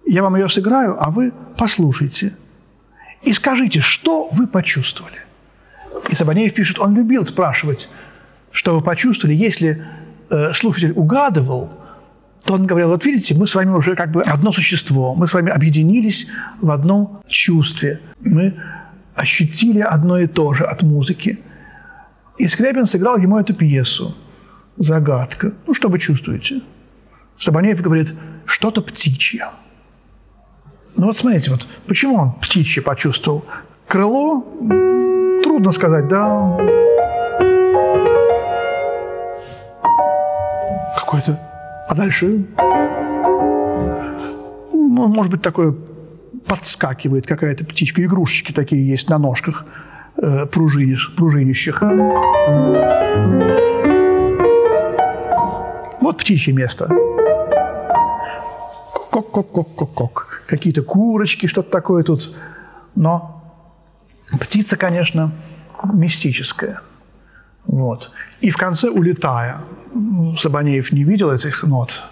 я 0.06 0.22
вам 0.22 0.36
ее 0.36 0.48
сыграю, 0.48 0.96
а 1.02 1.10
вы 1.10 1.32
послушайте– 1.56 2.36
и 3.22 3.32
скажите, 3.32 3.80
что 3.80 4.28
вы 4.30 4.46
почувствовали? 4.46 5.18
И 6.08 6.14
Сабанеев 6.14 6.54
пишет, 6.54 6.78
он 6.78 6.94
любил 6.94 7.26
спрашивать, 7.26 7.88
что 8.52 8.76
вы 8.76 8.82
почувствовали. 8.82 9.34
Если 9.34 9.84
э, 10.30 10.52
слушатель 10.54 10.92
угадывал, 10.92 11.72
то 12.44 12.54
он 12.54 12.66
говорил, 12.66 12.88
вот 12.88 13.04
видите, 13.04 13.34
мы 13.34 13.46
с 13.46 13.54
вами 13.54 13.70
уже 13.70 13.96
как 13.96 14.12
бы 14.12 14.22
одно 14.22 14.52
существо, 14.52 15.14
мы 15.14 15.26
с 15.26 15.34
вами 15.34 15.50
объединились 15.50 16.28
в 16.60 16.70
одном 16.70 17.20
чувстве, 17.28 18.00
мы 18.20 18.54
ощутили 19.14 19.80
одно 19.80 20.18
и 20.18 20.26
то 20.26 20.54
же 20.54 20.64
от 20.64 20.82
музыки. 20.82 21.40
И 22.38 22.46
Скрябин 22.46 22.86
сыграл 22.86 23.18
ему 23.18 23.38
эту 23.38 23.52
пьесу 23.52 24.16
«Загадка». 24.76 25.52
Ну, 25.66 25.74
что 25.74 25.88
вы 25.88 25.98
чувствуете? 25.98 26.60
Сабанеев 27.36 27.82
говорит, 27.82 28.14
что-то 28.46 28.80
птичье– 28.80 29.48
ну 30.98 31.06
вот 31.06 31.16
смотрите, 31.16 31.52
вот 31.52 31.64
почему 31.86 32.16
он 32.16 32.32
птичье 32.32 32.82
почувствовал? 32.82 33.44
Крыло? 33.86 34.44
Трудно 35.44 35.70
сказать, 35.70 36.08
да. 36.08 36.58
Какое-то... 40.98 41.38
А 41.88 41.94
дальше? 41.94 42.44
Ну, 44.72 45.06
может 45.06 45.30
быть, 45.30 45.40
такое 45.40 45.72
подскакивает 46.46 47.28
какая-то 47.28 47.64
птичка. 47.64 48.04
Игрушечки 48.04 48.52
такие 48.52 48.84
есть 48.84 49.08
на 49.08 49.18
ножках 49.18 49.66
э, 50.16 50.46
пружинищ, 50.46 51.14
пружинищих. 51.14 51.80
Вот 56.00 56.18
птичье 56.18 56.52
место. 56.52 56.88
Кок-кок-кок-кок-кок 59.12 60.37
какие-то 60.48 60.82
курочки, 60.82 61.46
что-то 61.46 61.70
такое 61.70 62.02
тут. 62.02 62.34
Но 62.96 63.44
птица, 64.40 64.76
конечно, 64.76 65.30
мистическая. 65.92 66.80
Вот. 67.66 68.10
И 68.40 68.50
в 68.50 68.56
конце 68.56 68.88
«улетая». 68.88 69.60
Сабанеев 70.40 70.90
не 70.92 71.04
видел 71.04 71.30
этих 71.30 71.62
нот, 71.64 72.02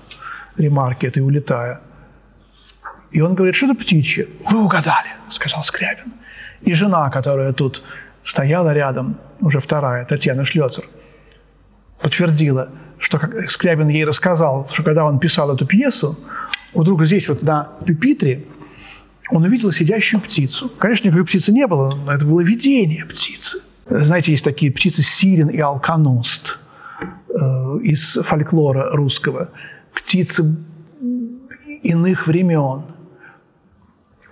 ремарки 0.56 1.06
этой 1.06 1.22
«улетая». 1.22 1.80
И 3.10 3.20
он 3.20 3.34
говорит, 3.34 3.54
что 3.54 3.66
это 3.66 3.74
птичье? 3.74 4.28
Вы 4.50 4.64
угадали, 4.64 5.08
сказал 5.30 5.64
Скрябин. 5.64 6.12
И 6.60 6.74
жена, 6.74 7.08
которая 7.10 7.52
тут 7.52 7.82
стояла 8.24 8.74
рядом, 8.74 9.16
уже 9.40 9.60
вторая, 9.60 10.04
Татьяна 10.04 10.44
Шлёцер, 10.44 10.84
подтвердила, 12.02 12.68
что 12.98 13.18
Скрябин 13.48 13.88
ей 13.88 14.04
рассказал, 14.04 14.68
что 14.72 14.82
когда 14.82 15.04
он 15.04 15.18
писал 15.18 15.54
эту 15.54 15.66
пьесу, 15.66 16.18
вдруг 16.82 17.04
здесь 17.04 17.28
вот 17.28 17.42
на 17.42 17.70
пюпитре 17.84 18.44
он 19.30 19.42
увидел 19.42 19.72
сидящую 19.72 20.20
птицу. 20.20 20.70
Конечно, 20.78 21.08
никакой 21.08 21.24
птицы 21.24 21.52
не 21.52 21.66
было, 21.66 21.94
но 21.94 22.12
это 22.12 22.24
было 22.24 22.40
видение 22.40 23.04
птицы. 23.04 23.60
Знаете, 23.88 24.32
есть 24.32 24.44
такие 24.44 24.72
птицы 24.72 25.02
Сирен 25.02 25.48
и 25.48 25.58
Алконост 25.58 26.58
э, 27.28 27.78
из 27.82 28.18
фольклора 28.22 28.90
русского. 28.92 29.50
Птицы 29.94 30.56
иных 31.82 32.26
времен. 32.26 32.82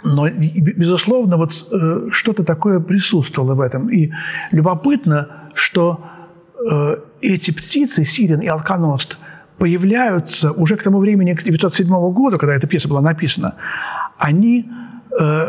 Но, 0.02 0.28
безусловно, 0.28 1.36
вот 1.36 1.66
э, 1.70 2.08
что-то 2.10 2.44
такое 2.44 2.80
присутствовало 2.80 3.54
в 3.54 3.60
этом. 3.60 3.88
И 3.88 4.12
любопытно, 4.50 5.50
что 5.54 6.04
э, 6.70 6.96
эти 7.20 7.52
птицы, 7.52 8.04
Сирен 8.04 8.40
и 8.40 8.46
Алконост, 8.46 9.18
появляются 9.58 10.52
уже 10.52 10.76
к 10.76 10.82
тому 10.82 10.98
времени, 10.98 11.34
к 11.34 11.40
1907 11.40 11.88
году, 12.12 12.38
когда 12.38 12.54
эта 12.54 12.66
пьеса 12.66 12.88
была 12.88 13.00
написана, 13.00 13.54
они 14.18 14.68
э, 15.20 15.46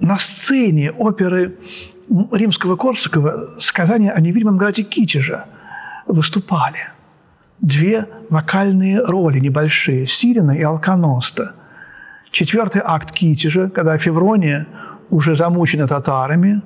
на 0.00 0.18
сцене 0.18 0.92
оперы 0.92 1.56
римского 2.32 2.76
Корсакова 2.76 3.54
«Сказание 3.58 4.12
о 4.12 4.20
невидимом 4.20 4.56
граде 4.58 4.82
Китежа» 4.82 5.44
выступали. 6.06 6.88
Две 7.60 8.06
вокальные 8.30 9.04
роли 9.04 9.40
небольшие– 9.40 10.06
Сирина 10.06 10.52
и 10.52 10.62
Алконоста. 10.62 11.52
Четвертый 12.30 12.82
акт 12.84 13.12
Китежа, 13.12 13.68
когда 13.68 13.98
Феврония 13.98 14.66
уже 15.10 15.34
замучена 15.34 15.88
татарами, 15.88 16.62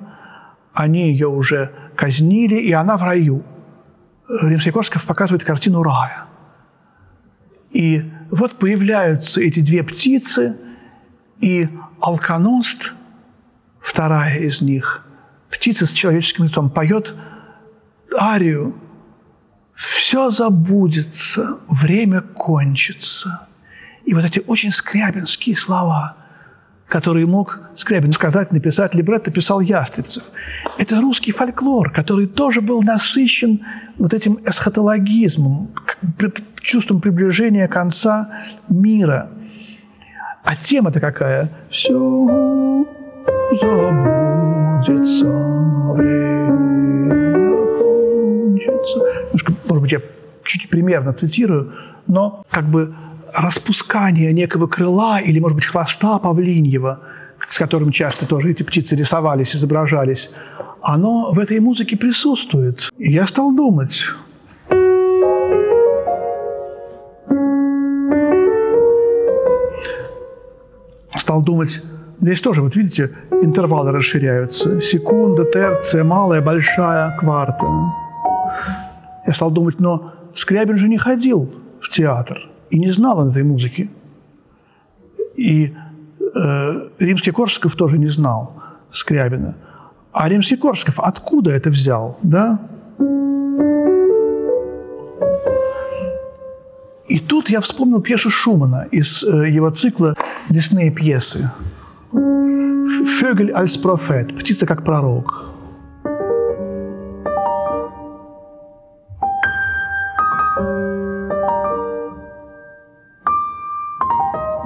они 0.73 1.11
ее 1.11 1.27
уже 1.27 1.71
казнили, 1.95 2.55
и 2.55 2.71
она 2.71 2.97
в 2.97 3.03
раю. 3.03 3.43
Римский 4.29 4.71
Корсаков 4.71 5.05
показывает 5.05 5.43
картину 5.43 5.83
рая– 5.83 6.25
и 7.73 8.09
вот 8.29 8.59
появляются 8.59 9.41
эти 9.41 9.59
две 9.59 9.83
птицы, 9.83 10.55
и 11.41 11.67
алконост, 11.99 12.93
вторая 13.81 14.39
из 14.39 14.61
них, 14.61 15.05
птица 15.49 15.85
с 15.85 15.91
человеческим 15.91 16.45
лицом, 16.45 16.69
поет 16.69 17.15
арию. 18.17 18.75
«Все 19.73 20.29
забудется, 20.29 21.57
время 21.67 22.21
кончится, 22.21 23.47
И 24.05 24.13
вот 24.13 24.23
эти 24.23 24.43
очень 24.45 24.71
скрябинские 24.71 25.55
слова, 25.55 26.17
которые 26.93 27.25
мог 27.25 27.59
Скрябин 27.75 28.11
сказать, 28.11 28.51
написать, 28.51 28.93
либретто 28.93 29.31
писал 29.31 29.61
Ястребцев. 29.61 30.21
Это 30.77 31.01
русский 31.01 31.31
фольклор, 31.31 31.89
который 31.89 32.27
тоже 32.27 32.61
был 32.61 32.83
насыщен 32.83 33.61
вот 33.97 34.13
этим 34.13 34.37
эсхатологизмом, 34.45 35.71
чувством 36.61 37.01
приближения 37.01 37.67
конца 37.67 38.29
мира. 38.69 39.31
А 40.43 40.55
тема-то 40.55 40.99
какая? 40.99 41.49
Все 41.71 41.97
забудется, 43.59 45.25
время 45.95 47.49
кончится. 47.79 48.99
Может 49.67 49.81
быть, 49.81 49.91
я 49.93 50.01
чуть 50.43 50.69
примерно 50.69 51.11
цитирую, 51.13 51.73
но 52.05 52.45
как 52.51 52.65
бы 52.65 52.93
распускание 53.35 54.31
некого 54.31 54.67
крыла 54.67 55.19
или, 55.19 55.39
может 55.39 55.55
быть, 55.55 55.65
хвоста 55.65 56.19
павлиньего, 56.19 56.99
с 57.49 57.57
которым 57.57 57.91
часто 57.91 58.25
тоже 58.25 58.51
эти 58.51 58.63
птицы 58.63 58.95
рисовались, 58.95 59.55
изображались, 59.55 60.31
оно 60.81 61.31
в 61.31 61.39
этой 61.39 61.59
музыке 61.59 61.97
присутствует. 61.97 62.89
И 62.97 63.11
я 63.11 63.25
стал 63.27 63.55
думать, 63.55 64.05
стал 71.17 71.41
думать, 71.41 71.81
здесь 72.21 72.41
тоже, 72.41 72.61
вот 72.61 72.75
видите, 72.75 73.11
интервалы 73.41 73.91
расширяются. 73.91 74.81
Секунда, 74.81 75.45
терция, 75.45 76.03
малая, 76.03 76.41
большая, 76.41 77.17
кварта. 77.17 77.65
Я 79.25 79.33
стал 79.33 79.49
думать, 79.51 79.79
но 79.79 80.13
Скрябин 80.35 80.77
же 80.77 80.89
не 80.89 80.97
ходил 80.97 81.49
в 81.81 81.89
театр 81.89 82.52
и 82.73 82.79
не 82.79 82.91
знал 82.91 83.29
этой 83.29 83.43
музыки. 83.43 83.89
И 85.35 85.73
э, 86.35 86.89
Римский-Корсаков 86.99 87.75
тоже 87.75 87.99
не 87.99 88.07
знал 88.07 88.55
Скрябина. 88.91 89.55
А 90.11 90.27
Римский-Корсаков 90.27 90.99
откуда 90.99 91.51
это 91.51 91.69
взял, 91.69 92.17
да? 92.23 92.59
И 97.07 97.19
тут 97.19 97.49
я 97.51 97.61
вспомнил 97.61 98.01
пьесу 98.01 98.31
Шумана 98.31 98.87
из 98.89 99.23
э, 99.23 99.51
его 99.51 99.69
цикла 99.69 100.15
«Лесные 100.49 100.89
пьесы». 100.89 101.51
«Фёгель 102.11 103.51
альс 103.51 103.77
профет»– 103.77 104.35
«Птица 104.39 104.65
как 104.65 104.83
пророк». 104.83 105.52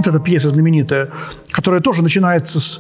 Вот 0.07 0.15
эта 0.15 0.23
пьеса 0.23 0.49
знаменитая, 0.51 1.09
которая 1.51 1.81
тоже 1.81 2.01
начинается 2.01 2.61
с 2.61 2.79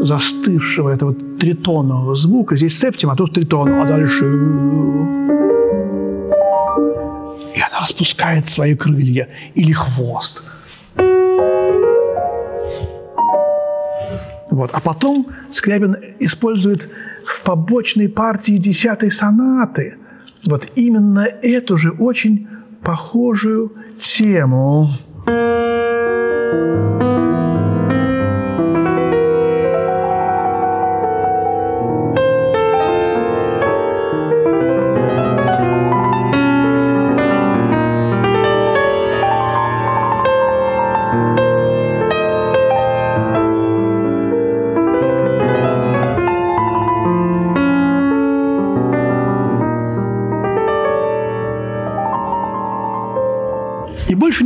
застывшего 0.00 0.88
этого 0.88 1.12
тритонового 1.38 2.14
звука. 2.14 2.56
Здесь 2.56 2.78
септим, 2.78 3.10
а 3.10 3.14
тут 3.14 3.34
тритон, 3.34 3.68
а 3.74 3.84
дальше 3.84 4.24
и 7.54 7.60
она 7.60 7.80
распускает 7.82 8.48
свои 8.48 8.74
крылья 8.74 9.28
или 9.54 9.72
хвост. 9.72 10.42
Вот. 14.50 14.70
А 14.72 14.80
потом 14.80 15.26
Скрябин 15.52 15.94
использует 16.20 16.88
в 17.26 17.42
побочной 17.42 18.08
партии 18.08 18.56
десятой 18.56 19.10
сонаты 19.10 19.96
вот 20.46 20.68
именно 20.74 21.26
эту 21.42 21.76
же 21.76 21.90
очень 21.90 22.48
похожую 22.82 23.72
тему. 23.98 24.90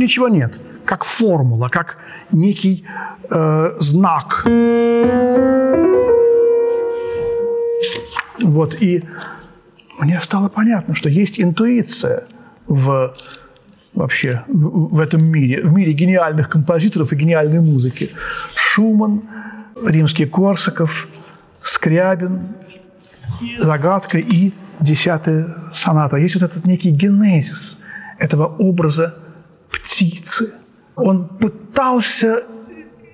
Ничего 0.05 0.27
нет. 0.27 0.59
Как 0.85 1.03
формула, 1.03 1.69
как 1.69 1.97
некий 2.31 2.85
э, 3.29 3.75
знак. 3.79 4.45
Вот, 8.43 8.75
и 8.81 9.03
мне 9.99 10.19
стало 10.21 10.49
понятно, 10.49 10.95
что 10.95 11.09
есть 11.09 11.39
интуиция 11.39 12.25
в 12.67 13.15
вообще 13.93 14.43
в, 14.47 14.95
в 14.95 14.99
этом 14.99 15.25
мире, 15.25 15.61
в 15.63 15.73
мире 15.73 15.93
гениальных 15.93 16.49
композиторов 16.49 17.13
и 17.13 17.15
гениальной 17.15 17.61
музыки. 17.61 18.09
Шуман, 18.55 19.21
римский 19.83 20.25
Корсаков, 20.25 21.07
Скрябин, 21.63 22.49
Загадка 23.59 24.17
и 24.17 24.51
десятая 24.79 25.47
соната. 25.73 26.17
Есть 26.17 26.35
вот 26.35 26.43
этот 26.43 26.65
некий 26.65 26.91
генезис 26.91 27.77
этого 28.19 28.45
образа 28.45 29.15
птицы. 29.95 30.53
Он 30.95 31.27
пытался 31.27 32.43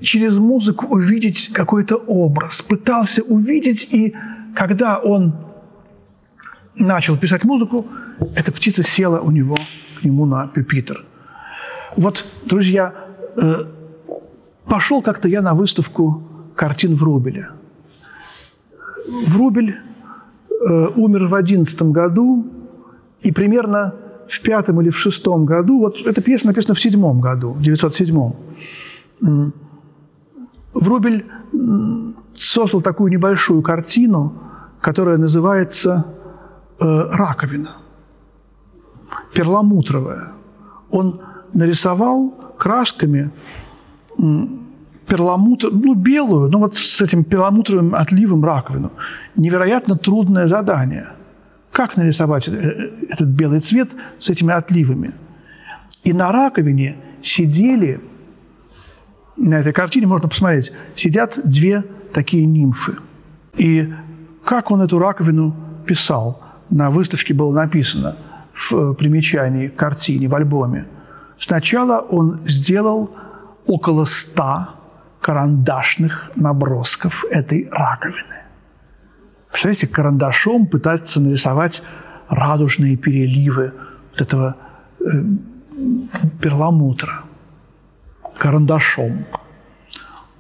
через 0.02 0.38
музыку 0.38 0.88
увидеть 0.88 1.52
какой-то 1.54 1.96
образ, 1.96 2.62
пытался 2.62 3.22
увидеть, 3.22 3.88
и 3.92 4.16
когда 4.56 4.98
он 5.00 5.34
начал 6.76 7.18
писать 7.18 7.44
музыку, 7.44 7.86
эта 8.36 8.52
птица 8.52 8.84
села 8.84 9.20
у 9.20 9.32
него, 9.32 9.56
к 10.00 10.04
нему 10.04 10.26
на 10.26 10.48
пюпитр. 10.48 11.06
Вот, 11.96 12.26
друзья, 12.46 12.94
э, 13.38 13.66
пошел 14.66 15.02
как-то 15.04 15.28
я 15.28 15.42
на 15.42 15.54
выставку 15.54 16.24
картин 16.56 16.96
Врубеля. 16.96 17.52
Врубель 19.28 19.76
э, 19.76 20.88
умер 20.96 21.28
в 21.28 21.36
одиннадцатом 21.36 21.92
году, 21.92 22.48
и 23.22 23.32
примерно 23.32 23.94
в 24.32 24.42
пятом 24.42 24.82
или 24.82 24.90
в 24.90 24.98
шестом 24.98 25.46
году, 25.46 25.80
вот 25.80 25.98
эта 26.06 26.22
пьеса 26.22 26.48
написана 26.48 26.74
в 26.74 26.80
седьмом 26.80 27.20
году, 27.20 27.50
в 27.50 27.62
907. 27.62 28.32
Врубель 30.74 31.26
создал 32.34 32.82
такую 32.82 33.12
небольшую 33.12 33.62
картину, 33.62 34.34
которая 34.80 35.18
называется 35.18 36.06
э, 36.80 36.86
«Раковина», 37.12 37.78
перламутровая. 39.34 40.32
Он 40.90 41.20
нарисовал 41.54 42.34
красками 42.58 43.32
перламутр, 45.08 45.72
ну, 45.72 45.94
белую, 45.94 46.50
но 46.50 46.60
вот 46.60 46.76
с 46.76 47.02
этим 47.02 47.26
перламутровым 47.26 47.94
отливом 47.96 48.46
раковину. 48.46 48.92
Невероятно 49.36 49.98
трудное 49.98 50.48
задание– 50.48 51.08
как 51.72 51.98
нарисовать 51.98 52.48
э, 52.48 52.52
э, 52.52 52.90
этот 53.10 53.30
белый 53.30 53.62
цвет 53.62 53.90
с 54.20 54.30
этими 54.30 54.54
отливами? 54.54 55.14
И 56.04 56.14
на 56.14 56.32
раковине 56.32 56.98
сидели, 57.24 58.02
на 59.38 59.56
этой 59.56 59.72
картине 59.72 60.08
можно 60.08 60.28
посмотреть, 60.28 60.74
сидят 60.96 61.40
две 61.44 61.84
такие 62.14 62.46
нимфы. 62.46 62.98
И 63.56 63.94
как 64.44 64.72
он 64.72 64.82
эту 64.82 65.00
раковину 65.00 65.56
писал? 65.86 66.42
На 66.70 66.90
выставке 66.90 67.34
было 67.34 67.54
написано 67.54 68.18
в 68.54 68.74
э, 68.74 68.94
примечании 68.94 69.68
к 69.68 69.76
картине, 69.76 70.28
в 70.28 70.36
альбоме. 70.36 70.88
Сначала 71.40 72.00
он 72.00 72.42
сделал 72.46 73.12
около 73.66 74.06
ста 74.06 74.76
карандашных 75.22 76.32
набросков 76.36 77.24
этой 77.30 77.70
раковины– 77.72 78.46
Представляете, 79.52 79.88
карандашом 79.88 80.66
пытаться 80.66 81.20
нарисовать 81.20 81.84
радужные 82.30 82.96
переливы 82.96 83.74
вот 84.12 84.22
этого 84.22 84.56
э, 85.00 85.04
перламутра. 86.42 87.24
Карандашом. 88.38 89.26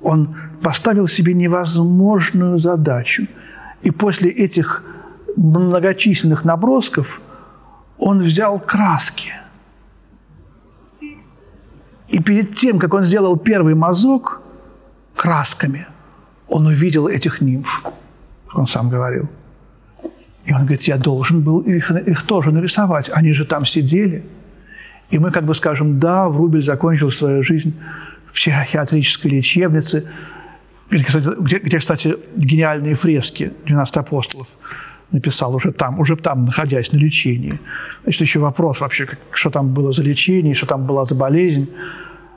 Он 0.02 0.36
поставил 0.63 1.08
себе 1.08 1.34
невозможную 1.34 2.58
задачу. 2.58 3.28
И 3.82 3.91
после 3.91 4.30
этих 4.30 4.84
многочисленных 5.36 6.45
набросков 6.45 7.21
он 7.97 8.24
взял 8.24 8.60
краски. 8.60 9.34
И 12.08 12.21
перед 12.24 12.56
тем, 12.56 12.80
как 12.80 12.93
он 12.93 13.04
сделал 13.04 13.38
первый 13.38 13.76
мазок 13.76 14.41
красками, 15.15 15.88
он 16.47 16.65
увидел 16.67 17.08
этих 17.08 17.41
нимф 17.41 17.84
он 18.53 18.67
сам 18.67 18.89
говорил. 18.89 19.29
И 20.45 20.53
он 20.53 20.61
говорит, 20.61 20.83
я 20.83 20.97
должен 20.97 21.41
был 21.41 21.59
их, 21.59 21.91
их 21.91 22.23
тоже 22.23 22.51
нарисовать. 22.51 23.09
Они 23.13 23.31
же 23.31 23.45
там 23.45 23.65
сидели. 23.65 24.23
И 25.09 25.19
мы 25.19 25.31
как 25.31 25.45
бы 25.45 25.53
скажем, 25.53 25.99
да, 25.99 26.29
Врубель 26.29 26.63
закончил 26.63 27.11
свою 27.11 27.43
жизнь 27.43 27.73
в 28.25 28.33
психиатрической 28.33 29.31
лечебнице, 29.31 30.07
где, 30.89 31.59
где, 31.59 31.79
кстати, 31.79 32.15
гениальные 32.35 32.95
фрески 32.95 33.53
12 33.65 33.97
апостолов 33.97 34.47
написал 35.11 35.53
уже 35.53 35.71
там, 35.71 35.99
уже 35.99 36.15
там, 36.15 36.45
находясь 36.45 36.91
на 36.91 36.97
лечении. 36.97 37.59
Значит, 38.03 38.21
еще 38.21 38.39
вопрос 38.39 38.79
вообще, 38.79 39.07
что 39.31 39.49
там 39.49 39.73
было 39.73 39.91
за 39.91 40.03
лечение, 40.03 40.53
что 40.53 40.65
там 40.65 40.85
была 40.85 41.05
за 41.05 41.15
болезнь. 41.15 41.69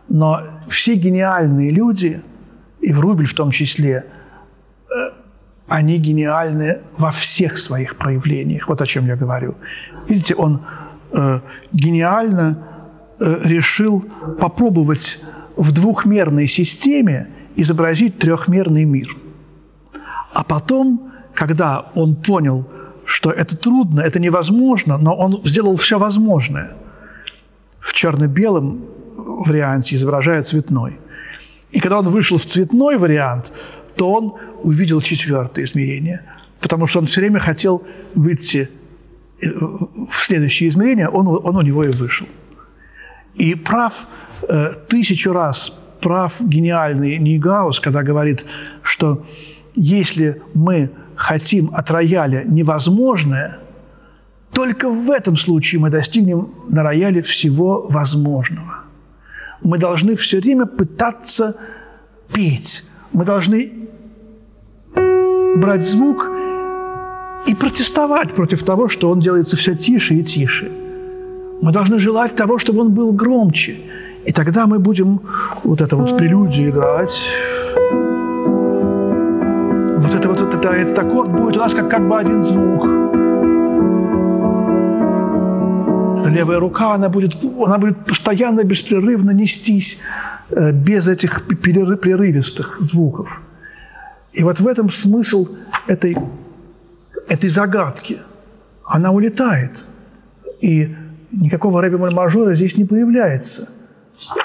Но 0.08 0.42
все 0.68 0.94
гениальные 0.94 1.70
люди, 1.70 2.20
и 2.80 2.92
Врубель 2.92 3.26
в 3.26 3.34
том 3.34 3.50
числе, 3.50 4.04
они 5.68 5.98
гениальны 5.98 6.80
во 6.98 7.10
всех 7.10 7.58
своих 7.58 7.96
проявлениях. 7.96 8.68
Вот 8.68 8.82
о 8.82 8.86
чем 8.86 9.06
я 9.06 9.16
говорю. 9.16 9.54
Видите, 10.08 10.34
он 10.34 10.62
э, 11.12 11.40
гениально 11.72 12.58
э, 13.18 13.40
решил 13.44 14.04
попробовать 14.38 15.22
в 15.56 15.72
двухмерной 15.72 16.46
системе 16.46 17.28
изобразить 17.56 18.18
трехмерный 18.18 18.84
мир. 18.84 19.08
А 20.32 20.42
потом, 20.44 21.12
когда 21.32 21.86
он 21.94 22.16
понял, 22.16 22.66
что 23.06 23.30
это 23.30 23.56
трудно, 23.56 24.00
это 24.00 24.18
невозможно, 24.18 24.98
но 24.98 25.14
он 25.14 25.40
сделал 25.44 25.76
все 25.76 25.98
возможное. 25.98 26.72
В 27.80 27.92
черно-белом 27.92 28.84
варианте 29.16 29.96
изображая 29.96 30.42
цветной. 30.42 30.98
И 31.70 31.80
когда 31.80 31.98
он 31.98 32.08
вышел 32.08 32.38
в 32.38 32.44
цветной 32.44 32.96
вариант, 32.96 33.52
то 33.96 34.12
он 34.12 34.34
увидел 34.62 35.00
четвертое 35.00 35.64
измерение, 35.64 36.22
потому 36.60 36.86
что 36.86 37.00
он 37.00 37.06
все 37.06 37.20
время 37.20 37.40
хотел 37.40 37.82
выйти 38.14 38.68
э, 39.40 39.46
в 39.48 40.16
следующее 40.24 40.68
измерение, 40.70 41.08
он, 41.08 41.26
он 41.26 41.56
у 41.56 41.62
него 41.62 41.84
и 41.84 41.90
вышел. 41.90 42.26
И 43.34 43.54
прав 43.54 44.06
э, 44.48 44.72
тысячу 44.88 45.32
раз, 45.32 45.72
прав 46.00 46.40
гениальный 46.40 47.18
Нейгаус, 47.18 47.80
когда 47.80 48.02
говорит, 48.02 48.46
что 48.82 49.24
если 49.74 50.42
мы 50.54 50.90
хотим 51.16 51.70
от 51.74 51.90
рояля 51.90 52.44
невозможное, 52.44 53.58
только 54.52 54.88
в 54.88 55.10
этом 55.10 55.36
случае 55.36 55.80
мы 55.80 55.90
достигнем 55.90 56.54
на 56.68 56.82
рояле 56.82 57.22
всего 57.22 57.86
возможного. 57.88 58.84
Мы 59.62 59.78
должны 59.78 60.14
все 60.14 60.40
время 60.40 60.66
пытаться 60.66 61.56
петь. 62.32 62.84
Мы 63.12 63.24
должны 63.24 63.83
брать 65.56 65.86
звук 65.86 66.30
и 67.46 67.54
протестовать 67.54 68.34
против 68.34 68.62
того, 68.62 68.88
что 68.88 69.10
он 69.10 69.20
делается 69.20 69.56
все 69.56 69.74
тише 69.74 70.14
и 70.14 70.22
тише. 70.22 70.70
Мы 71.60 71.72
должны 71.72 71.98
желать 71.98 72.34
того, 72.34 72.58
чтобы 72.58 72.80
он 72.80 72.92
был 72.92 73.12
громче. 73.12 73.76
И 74.24 74.32
тогда 74.32 74.66
мы 74.66 74.78
будем 74.78 75.20
вот 75.64 75.80
это 75.80 75.96
вот 75.96 76.16
прелюдию 76.16 76.70
играть. 76.70 77.30
Вот 79.96 80.14
это 80.14 80.28
вот 80.28 80.40
это, 80.40 80.68
этот 80.68 80.98
аккорд 80.98 81.30
будет 81.30 81.56
у 81.56 81.60
нас 81.60 81.74
как, 81.74 81.90
как 81.90 82.08
бы 82.08 82.18
один 82.18 82.42
звук. 82.42 82.86
Левая 86.30 86.58
рука, 86.58 86.94
она 86.94 87.08
будет, 87.08 87.36
она 87.64 87.78
будет 87.78 88.06
постоянно, 88.06 88.64
беспрерывно 88.64 89.30
нестись 89.30 89.98
э, 90.50 90.72
без 90.72 91.06
этих 91.06 91.46
прерывистых 91.46 92.78
звуков. 92.80 93.40
И 94.34 94.42
вот 94.42 94.60
в 94.60 94.66
этом 94.66 94.90
смысл 94.90 95.48
этой, 95.86 96.16
этой 97.28 97.48
загадки. 97.48 98.20
Она 98.84 99.12
улетает. 99.12 99.86
И 100.60 100.94
никакого 101.30 101.80
рэби 101.80 101.96
мажора 101.96 102.54
здесь 102.54 102.76
не 102.76 102.84
появляется. 102.84 103.70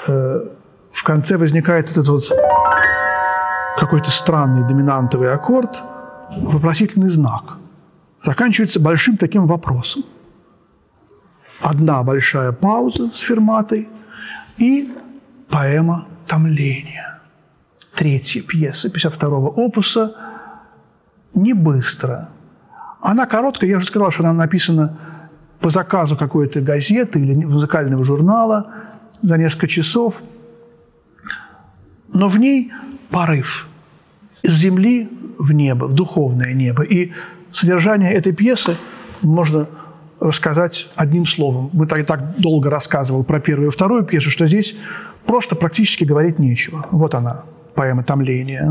Э, 0.06 0.46
в 0.92 1.04
конце 1.04 1.36
возникает 1.36 1.90
этот 1.90 2.06
вот 2.08 2.24
какой-то 3.76 4.10
странный 4.10 4.66
доминантовый 4.66 5.32
аккорд, 5.32 5.82
вопросительный 6.36 7.10
знак. 7.10 7.56
Заканчивается 8.24 8.78
большим 8.80 9.16
таким 9.16 9.46
вопросом. 9.46 10.04
Одна 11.60 12.02
большая 12.02 12.52
пауза 12.52 13.08
с 13.08 13.18
ферматой 13.18 13.88
и 14.56 14.94
поэма 15.48 16.06
«Томление» 16.26 17.19
третья 17.94 18.42
пьеса 18.42 18.88
52-го 18.88 19.48
опуса 19.48 20.14
не 21.34 21.52
быстро. 21.52 22.28
Она 23.00 23.26
короткая, 23.26 23.70
я 23.70 23.76
уже 23.78 23.86
сказал, 23.86 24.10
что 24.10 24.24
она 24.24 24.32
написана 24.32 24.98
по 25.60 25.70
заказу 25.70 26.16
какой-то 26.16 26.60
газеты 26.60 27.20
или 27.20 27.34
музыкального 27.44 28.04
журнала 28.04 28.72
за 29.22 29.36
несколько 29.36 29.68
часов. 29.68 30.22
Но 32.12 32.28
в 32.28 32.38
ней 32.38 32.72
порыв 33.10 33.68
из 34.42 34.54
земли 34.54 35.08
в 35.38 35.52
небо, 35.52 35.86
в 35.86 35.94
духовное 35.94 36.52
небо. 36.52 36.82
И 36.82 37.12
содержание 37.52 38.12
этой 38.12 38.32
пьесы 38.32 38.76
можно 39.22 39.66
рассказать 40.18 40.88
одним 40.96 41.26
словом. 41.26 41.70
Мы 41.72 41.86
так, 41.86 42.04
так 42.06 42.38
долго 42.38 42.70
рассказывал 42.70 43.24
про 43.24 43.40
первую 43.40 43.68
и 43.68 43.72
вторую 43.72 44.04
пьесу, 44.04 44.30
что 44.30 44.46
здесь 44.46 44.76
просто 45.26 45.56
практически 45.56 46.04
говорить 46.04 46.38
нечего. 46.38 46.86
Вот 46.90 47.14
она, 47.14 47.44
поэма 47.74 48.02
«Томление». 48.02 48.68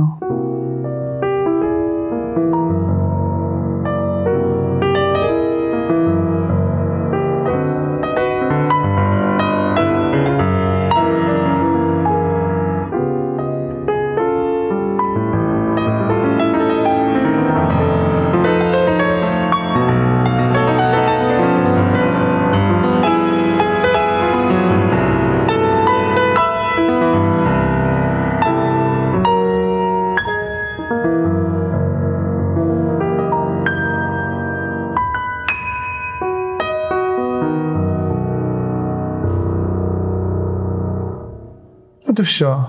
Все. 42.30 42.68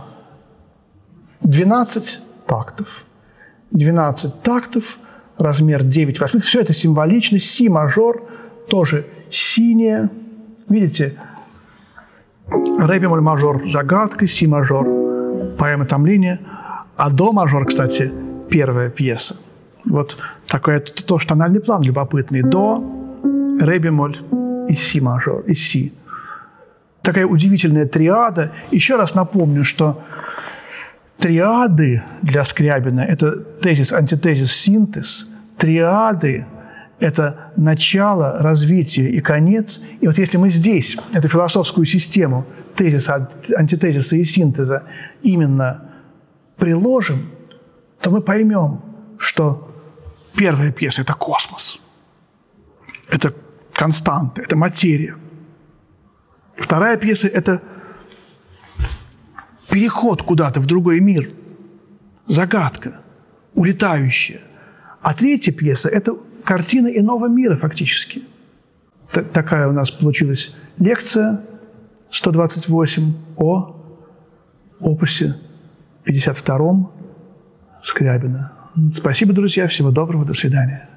12 1.43 2.21
тактов. 2.47 3.05
12 3.71 4.43
тактов, 4.43 4.99
размер 5.39 5.83
9 5.83 6.21
восьмых. 6.21 6.45
Все 6.45 6.61
это 6.61 6.73
символично. 6.73 7.39
Си 7.39 7.69
мажор, 7.69 8.23
тоже 8.69 9.07
синяя. 9.31 10.11
Видите, 10.69 11.19
ре 12.49 12.99
бемоль 12.99 13.21
мажор– 13.21 13.63
загадка, 13.71 14.27
си 14.27 14.47
мажор– 14.47 14.87
поэма 15.59 15.85
томления, 15.85 16.41
а 16.97 17.11
до 17.11 17.33
мажор, 17.33 17.67
кстати, 17.67 18.13
первая 18.49 18.91
пьеса. 18.91 19.37
Вот 19.85 20.17
такой 20.47 20.81
тоже 20.81 21.27
тональный 21.27 21.61
план 21.61 21.83
любопытный. 21.83 22.43
До, 22.43 22.83
ре 23.61 23.79
бемоль 23.79 24.19
и 24.69 24.75
си 24.75 25.01
мажор, 25.01 25.45
и 25.47 25.55
си 25.55 25.93
такая 27.03 27.27
удивительная 27.27 27.87
триада. 27.87 28.53
Еще 28.71 28.97
раз 28.97 29.15
напомню, 29.15 29.65
что 29.65 30.03
триады 31.19 32.03
для 32.23 32.45
Скрябина– 32.45 33.01
это 33.09 33.41
тезис, 33.41 33.93
антитезис, 33.93 34.53
синтез. 34.53 35.29
Триады– 35.57 36.47
это 37.01 37.53
начало, 37.57 38.39
развитие 38.39 39.11
и 39.11 39.21
конец. 39.21 39.83
И 40.01 40.07
вот 40.07 40.19
если 40.19 40.39
мы 40.39 40.51
здесь 40.51 40.97
эту 41.13 41.29
философскую 41.29 41.87
систему 41.87 42.47
тезиса, 42.77 43.29
антитезиса 43.57 44.17
и 44.17 44.25
синтеза 44.25 44.85
именно 45.23 45.91
приложим, 46.57 47.31
то 48.01 48.11
мы 48.11 48.23
поймем, 48.23 48.81
что 49.19 49.75
первая 50.35 50.73
пьеса– 50.73 51.01
это 51.03 51.15
космос, 51.15 51.81
это 53.11 53.35
константа, 53.73 54.43
это 54.43 54.57
материя– 54.57 55.17
Вторая 56.61 56.97
пьеса– 56.99 57.27
это 57.33 57.63
переход 59.71 60.23
куда-то 60.23 60.61
в 60.61 60.67
другой 60.67 61.01
мир, 61.01 61.31
загадка, 62.27 63.01
улетающая. 63.55 64.41
А 65.01 65.15
третья 65.15 65.53
пьеса– 65.53 65.89
это 65.91 66.17
картина 66.45 66.89
иного 66.89 67.27
мира 67.29 67.57
фактически. 67.57 68.25
Т 69.11 69.23
такая 69.23 69.69
у 69.69 69.73
нас 69.73 69.91
получилась 69.91 70.55
лекция 70.79 71.41
128 72.11 73.15
о 73.37 73.77
опусе 74.81 75.37
52 76.05 76.91
Скрябина. 77.83 78.53
Спасибо, 78.95 79.33
друзья. 79.33 79.67
Всего 79.67 79.91
доброго. 79.91 80.27
До 80.27 80.35
свидания. 80.35 80.90